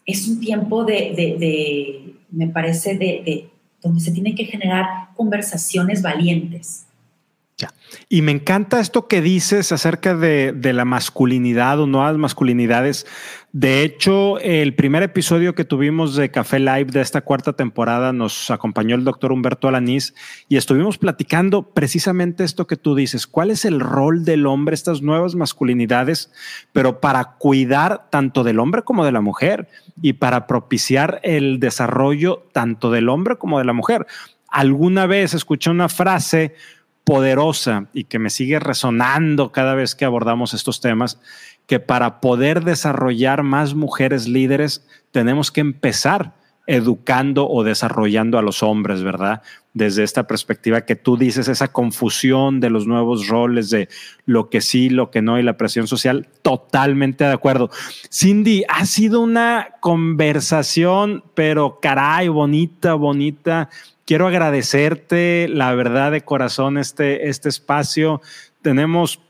es 0.06 0.27
un 0.27 0.39
tiempo 0.39 0.84
de, 0.84 2.15
me 2.30 2.47
parece, 2.47 2.97
de, 2.97 3.49
donde 3.82 3.99
se 3.99 4.12
tienen 4.12 4.36
que 4.36 4.45
generar 4.45 5.10
conversaciones 5.15 6.01
valientes, 6.01 6.86
y 8.10 8.21
me 8.21 8.32
encanta 8.32 8.80
esto 8.80 9.08
que 9.08 9.21
dices 9.21 9.71
acerca 9.71 10.15
de, 10.15 10.54
la 10.74 10.86
masculinidad 10.86 11.80
o 11.80 11.88
nuevas 11.88 12.17
masculinidades. 12.17 13.06
De 13.52 13.84
hecho, 13.84 14.39
el 14.39 14.76
primer 14.76 15.04
episodio 15.04 15.56
que 15.56 15.65
tuvimos 15.65 16.15
de 16.15 16.32
Café 16.32 16.60
Live 16.60 16.86
de 16.86 17.02
esta 17.02 17.21
cuarta 17.21 17.54
temporada 17.54 18.13
nos 18.13 18.50
acompañó 18.50 18.95
el 18.95 19.04
doctor 19.04 19.34
Humberto 19.34 19.67
Alanís 19.67 20.13
y 20.47 20.56
estuvimos 20.56 20.97
platicando 20.97 21.63
precisamente 21.63 22.45
esto 22.45 22.65
que 22.65 22.78
tú 22.78 22.95
dices. 22.95 23.28
¿Cuál 23.28 23.52
es 23.52 23.65
el 23.65 23.82
rol 23.82 24.24
del 24.24 24.45
hombre, 24.45 24.74
estas 24.74 25.02
nuevas 25.02 25.36
masculinidades, 25.36 26.32
pero 26.71 27.02
para 27.02 27.34
cuidar 27.38 28.10
tanto 28.10 28.43
del 28.43 28.60
hombre 28.60 28.84
como 28.84 29.04
de 29.04 29.12
la 29.12 29.21
mujer 29.21 29.67
y 30.02 30.13
para 30.13 30.47
propiciar 30.47 31.19
el 31.24 31.60
desarrollo 31.60 32.47
tanto 32.54 32.89
del 32.89 33.10
hombre 33.10 33.38
como 33.38 33.60
de 33.60 33.65
la 33.65 33.74
mujer? 33.74 34.08
Alguna 34.47 35.06
vez 35.08 35.34
escuché 35.34 35.69
una 35.69 35.88
frase 35.88 36.56
poderosa 37.03 37.87
y 37.93 38.05
que 38.05 38.19
me 38.19 38.29
sigue 38.29 38.59
resonando 38.59 39.51
cada 39.51 39.75
vez 39.75 39.95
que 39.95 40.05
abordamos 40.05 40.53
estos 40.53 40.81
temas, 40.81 41.19
que 41.67 41.79
para 41.79 42.21
poder 42.21 42.63
desarrollar 42.63 43.43
más 43.43 43.73
mujeres 43.73 44.27
líderes 44.27 44.85
tenemos 45.11 45.51
que 45.51 45.61
empezar 45.61 46.33
educando 46.67 47.49
o 47.49 47.63
desarrollando 47.63 48.37
a 48.37 48.41
los 48.41 48.63
hombres, 48.63 49.03
¿verdad? 49.03 49.41
Desde 49.73 50.03
esta 50.03 50.27
perspectiva 50.27 50.81
que 50.81 50.95
tú 50.95 51.17
dices, 51.17 51.47
esa 51.47 51.69
confusión 51.69 52.59
de 52.59 52.69
los 52.69 52.87
nuevos 52.87 53.27
roles, 53.27 53.69
de 53.69 53.89
lo 54.25 54.49
que 54.49 54.61
sí, 54.61 54.89
lo 54.89 55.11
que 55.11 55.21
no 55.21 55.39
y 55.39 55.43
la 55.43 55.57
presión 55.57 55.87
social, 55.87 56.27
totalmente 56.41 57.23
de 57.23 57.33
acuerdo. 57.33 57.71
Cindy, 58.11 58.63
ha 58.69 58.85
sido 58.85 59.21
una 59.21 59.69
conversación, 59.79 61.23
pero 61.33 61.79
caray, 61.81 62.27
bonita, 62.27 62.93
bonita 62.93 63.69
quiero 64.12 64.28
agradecerte, 64.28 65.47
la 65.47 65.74
verdad 65.74 66.12
de 66.12 66.19
corazón, 66.19 66.78
este, 66.78 67.30
este 67.30 67.47
espacio. 67.47 68.19
Tenemos 68.62 69.21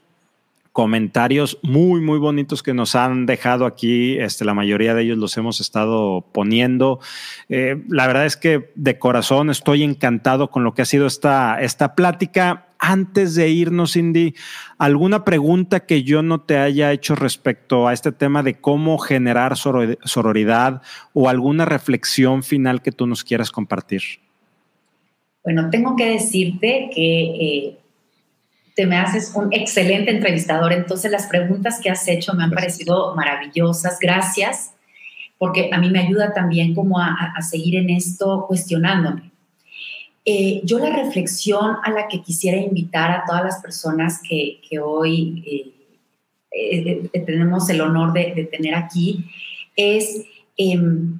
comentarios 0.71 1.59
muy, 1.61 2.01
muy 2.01 2.17
bonitos 2.17 2.63
que 2.63 2.73
nos 2.73 2.95
han 2.95 3.27
dejado 3.27 3.67
aquí. 3.67 4.17
Este, 4.17 4.43
la 4.43 4.55
mayoría 4.55 4.95
de 4.95 5.03
ellos 5.03 5.19
los 5.19 5.37
hemos 5.37 5.61
estado 5.61 6.25
poniendo. 6.31 6.99
Eh, 7.47 7.83
la 7.89 8.07
verdad 8.07 8.25
es 8.25 8.37
que 8.37 8.71
de 8.73 8.97
corazón 8.97 9.51
estoy 9.51 9.83
encantado 9.83 10.49
con 10.49 10.63
lo 10.63 10.73
que 10.73 10.81
ha 10.81 10.85
sido 10.85 11.05
esta, 11.05 11.61
esta 11.61 11.93
plática. 11.93 12.69
Antes 12.79 13.35
de 13.35 13.49
irnos, 13.49 13.93
Cindy, 13.93 14.33
¿alguna 14.79 15.23
pregunta 15.23 15.81
que 15.81 16.01
yo 16.01 16.23
no 16.23 16.41
te 16.41 16.57
haya 16.57 16.91
hecho 16.91 17.13
respecto 17.13 17.87
a 17.87 17.93
este 17.93 18.11
tema 18.11 18.41
de 18.41 18.55
cómo 18.55 18.97
generar 18.97 19.57
sororidad 19.57 20.81
o 21.13 21.29
alguna 21.29 21.65
reflexión 21.65 22.41
final 22.41 22.81
que 22.81 22.91
tú 22.91 23.05
nos 23.05 23.23
quieras 23.23 23.51
compartir? 23.51 24.01
Bueno, 25.43 25.69
tengo 25.69 25.95
que 25.95 26.05
decirte 26.05 26.89
que 26.93 27.21
eh, 27.23 27.77
te 28.75 28.85
me 28.85 28.97
haces 28.97 29.33
un 29.35 29.51
excelente 29.51 30.11
entrevistador, 30.11 30.71
entonces 30.71 31.11
las 31.11 31.27
preguntas 31.27 31.79
que 31.81 31.89
has 31.89 32.07
hecho 32.07 32.33
me 32.33 32.43
han 32.43 32.51
parecido 32.51 33.15
maravillosas, 33.15 33.97
gracias, 33.99 34.73
porque 35.37 35.69
a 35.73 35.79
mí 35.79 35.89
me 35.89 35.99
ayuda 35.99 36.33
también 36.33 36.75
como 36.75 36.99
a, 36.99 37.33
seguir 37.41 37.75
en 37.75 37.89
esto 37.89 38.45
cuestionándome. 38.47 39.31
Eh, 40.23 40.61
yo 40.63 40.77
la 40.77 40.95
reflexión 40.95 41.77
a 41.83 41.89
la 41.89 42.07
que 42.07 42.21
quisiera 42.21 42.57
invitar 42.57 43.09
a 43.09 43.23
todas 43.25 43.43
las 43.43 43.61
personas 43.61 44.21
que, 44.21 44.59
hoy 44.79 45.73
eh, 46.51 47.09
tenemos 47.25 47.67
el 47.71 47.81
honor 47.81 48.13
de, 48.13 48.47
tener 48.51 48.75
aquí 48.75 49.25
es 49.75 50.23
em, 50.57 51.19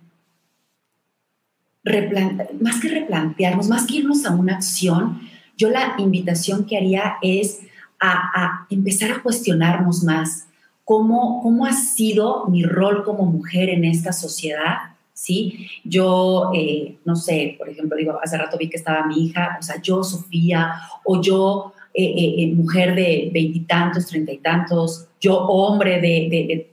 más 2.60 2.80
que 2.80 2.89
replantearnos, 2.89 3.67
más 3.67 3.86
que 3.88 3.98
irnos 3.98 4.26
a 4.26 4.32
una 4.36 4.56
acción, 4.56 5.22
yo 5.58 5.70
la 5.70 5.96
invitación 5.98 6.65
que 6.65 6.78
haría 6.78 7.15
es 7.22 7.62
a, 8.00 8.65
empezar 8.70 9.12
a 9.12 9.22
cuestionarnos 9.22 10.04
más 10.04 10.48
cómo, 10.84 11.41
cómo 11.44 11.65
ha 11.65 11.74
sido 11.74 12.48
mi 12.48 12.63
rol 12.63 13.04
como 13.04 13.26
mujer 13.26 13.70
en 13.70 13.86
esta 13.86 14.12
sociedad, 14.12 14.78
¿sí? 15.13 15.67
Yo, 15.84 16.52
eh, 16.56 16.98
no 17.06 17.15
sé, 17.15 17.56
por 17.60 17.70
ejemplo, 17.70 17.96
digo, 17.96 18.17
hace 18.22 18.38
rato 18.38 18.58
vi 18.58 18.70
que 18.70 18.78
estaba 18.78 19.06
mi 19.06 19.26
hija, 19.26 19.58
o 19.60 19.63
sea, 19.63 19.80
yo, 19.82 20.04
Sofía, 20.04 20.74
o 21.06 21.22
yo, 21.22 21.74
eh, 21.94 22.44
eh, 22.44 22.54
mujer 22.56 22.96
de 22.96 23.30
veintitantos, 23.32 24.08
treinta 24.08 24.32
y 24.32 24.38
tantos, 24.39 25.08
yo, 25.20 25.38
hombre 25.38 26.02
de, 26.02 26.28
de, 26.30 26.71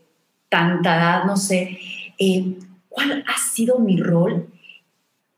tanta 0.49 0.97
edad, 0.97 1.25
no 1.25 1.37
sé, 1.37 1.79
¿cuál 2.89 3.23
ha 3.27 3.39
sido 3.39 3.79
mi 3.79 3.99
rol? 3.99 4.49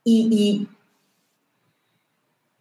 Y, 0.05 0.67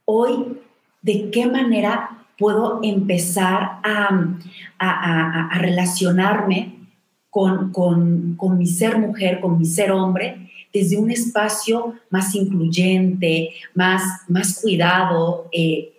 hoy, 0.06 0.60
¿de 1.02 1.30
qué 1.32 1.46
manera 1.46 2.26
puedo 2.38 2.80
empezar 2.82 3.80
a, 3.84 5.60
relacionarme 5.60 6.88
con, 7.30 8.38
mi 8.58 8.66
ser 8.66 8.98
mujer, 8.98 9.42
con 9.42 9.58
mi 9.58 9.66
ser 9.66 9.92
hombre, 9.92 10.50
desde 10.74 10.98
un 10.98 11.12
espacio 11.12 11.96
más 12.10 12.34
incluyente, 12.36 13.52
más, 13.74 14.04
más 14.28 14.62
cuidado, 14.62 15.48
eh, 15.52 15.94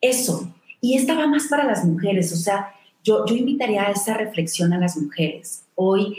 eso. 0.00 0.52
Y 0.80 0.96
esta 0.96 1.14
va 1.14 1.26
más 1.26 1.46
para 1.48 1.64
las 1.64 1.84
mujeres, 1.84 2.32
o 2.32 2.36
sea, 2.36 2.68
yo, 3.02 3.24
yo 3.26 3.36
invitaría 3.36 3.82
a 3.82 3.92
esa 3.92 4.16
reflexión 4.16 4.72
a 4.72 4.78
las 4.78 4.96
mujeres. 4.96 5.64
Hoy, 5.74 6.16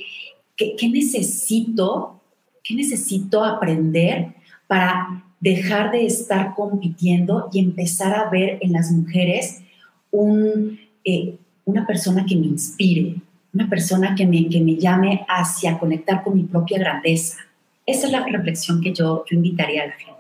¿qué, 0.56 0.76
qué 0.78 0.88
necesito? 0.90 2.15
¿Qué 2.66 2.74
necesito 2.74 3.46
aprender 3.46 4.34
para 4.66 5.24
dejar 5.40 5.92
de 5.92 6.08
estar 6.08 6.56
compitiendo 6.56 7.48
y 7.54 7.60
empezar 7.60 8.16
a 8.16 8.28
ver 8.32 8.58
en 8.62 8.74
las 8.74 8.92
mujeres 8.92 9.62
eh, 11.04 11.36
una 11.66 11.86
persona 11.86 12.26
que 12.26 12.36
me 12.36 12.48
inspire, 12.48 13.18
una 13.54 13.70
persona 13.70 14.16
que 14.16 14.26
me, 14.26 14.50
que 14.50 14.60
me 14.60 14.78
llame 14.78 15.24
hacia 15.30 15.78
conectar 15.78 16.24
con 16.24 16.36
mi 16.36 16.44
propia 16.44 16.80
grandeza. 16.80 17.38
Esa 17.86 18.08
es 18.08 18.12
la 18.12 18.26
reflexión 18.26 18.82
que 18.82 18.92
yo 18.92 19.24
invitaría 19.30 19.84
a 19.84 19.88
la 19.88 19.94
gente. 19.94 20.16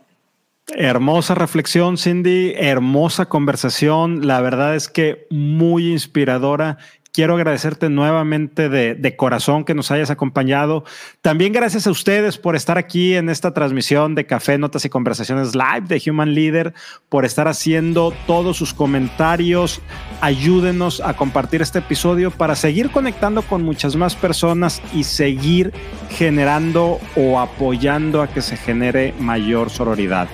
Hermosa 0.68 1.34
reflexión, 1.34 1.98
Cindy, 1.98 2.54
hermosa 2.56 3.26
conversación. 3.26 4.28
La 4.28 4.41
verdad 4.41 4.76
es 4.76 4.88
que 4.88 5.26
muy 5.32 5.91
inspiradora 5.91 6.78
quiero 7.16 7.36
agradecerte 7.36 7.88
nuevamente 7.88 8.68
de, 8.68 9.16
corazón 9.16 9.63
que 9.63 9.74
nos 9.74 9.89
hayas 9.89 10.09
acompañado. 10.09 10.84
También 11.22 11.53
gracias 11.53 11.88
a 11.88 11.91
ustedes 11.91 12.38
por 12.38 12.57
estar 12.57 12.78
aquí 12.78 13.16
en 13.16 13.30
esta 13.30 13.53
transmisión 13.53 14.16
de 14.16 14.26
Café, 14.26 14.57
Notas 14.57 14.84
y 14.84 14.89
Conversaciones 14.89 15.55
Live 15.55 15.88
de 15.88 16.11
Human 16.11 16.36
Leader, 16.36 16.74
por 17.07 17.24
estar 17.24 17.47
haciendo 17.47 18.13
todos 18.28 18.57
sus 18.57 18.74
comentarios. 18.74 19.80
Ayúdenos 20.20 20.99
a 20.99 21.13
compartir 21.13 21.61
este 21.61 21.80
episodio 21.80 22.32
para 22.32 22.53
seguir 22.53 22.91
conectando 22.91 23.43
con 23.43 23.63
muchas 23.63 23.95
más 23.95 24.13
personas 24.16 24.82
y 24.93 25.05
seguir 25.05 25.72
generando 26.09 26.99
o 27.16 27.39
apoyando 27.39 28.22
a 28.22 28.28
que 28.28 28.41
se 28.41 28.57
genere 28.57 29.13
mayor 29.20 29.70
sororidad. 29.70 30.28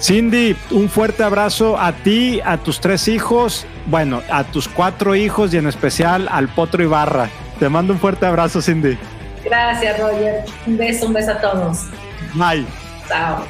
Cindy, 0.00 0.56
un 0.70 0.88
fuerte 0.88 1.22
abrazo 1.22 1.78
a 1.78 1.92
ti, 1.92 2.40
a 2.44 2.58
tus 2.58 2.80
tres 2.80 3.08
hijos, 3.08 3.66
bueno, 3.86 4.20
a 4.30 4.44
tus 4.44 4.68
cuatro 4.68 5.14
hijos 5.14 5.54
y 5.54 5.58
en 5.58 5.64
especial 5.96 6.28
al 6.30 6.48
Potro 6.48 6.82
Ibarra. 6.82 7.30
Te 7.58 7.70
mando 7.70 7.94
un 7.94 7.98
fuerte 7.98 8.26
abrazo, 8.26 8.60
Cindy. 8.60 8.98
Gracias, 9.42 9.98
Roger. 9.98 10.44
Un 10.66 10.76
beso, 10.76 11.06
un 11.06 11.14
beso 11.14 11.30
a 11.30 11.40
todos. 11.40 11.86
Bye. 12.34 12.66
Chao. 13.08 13.46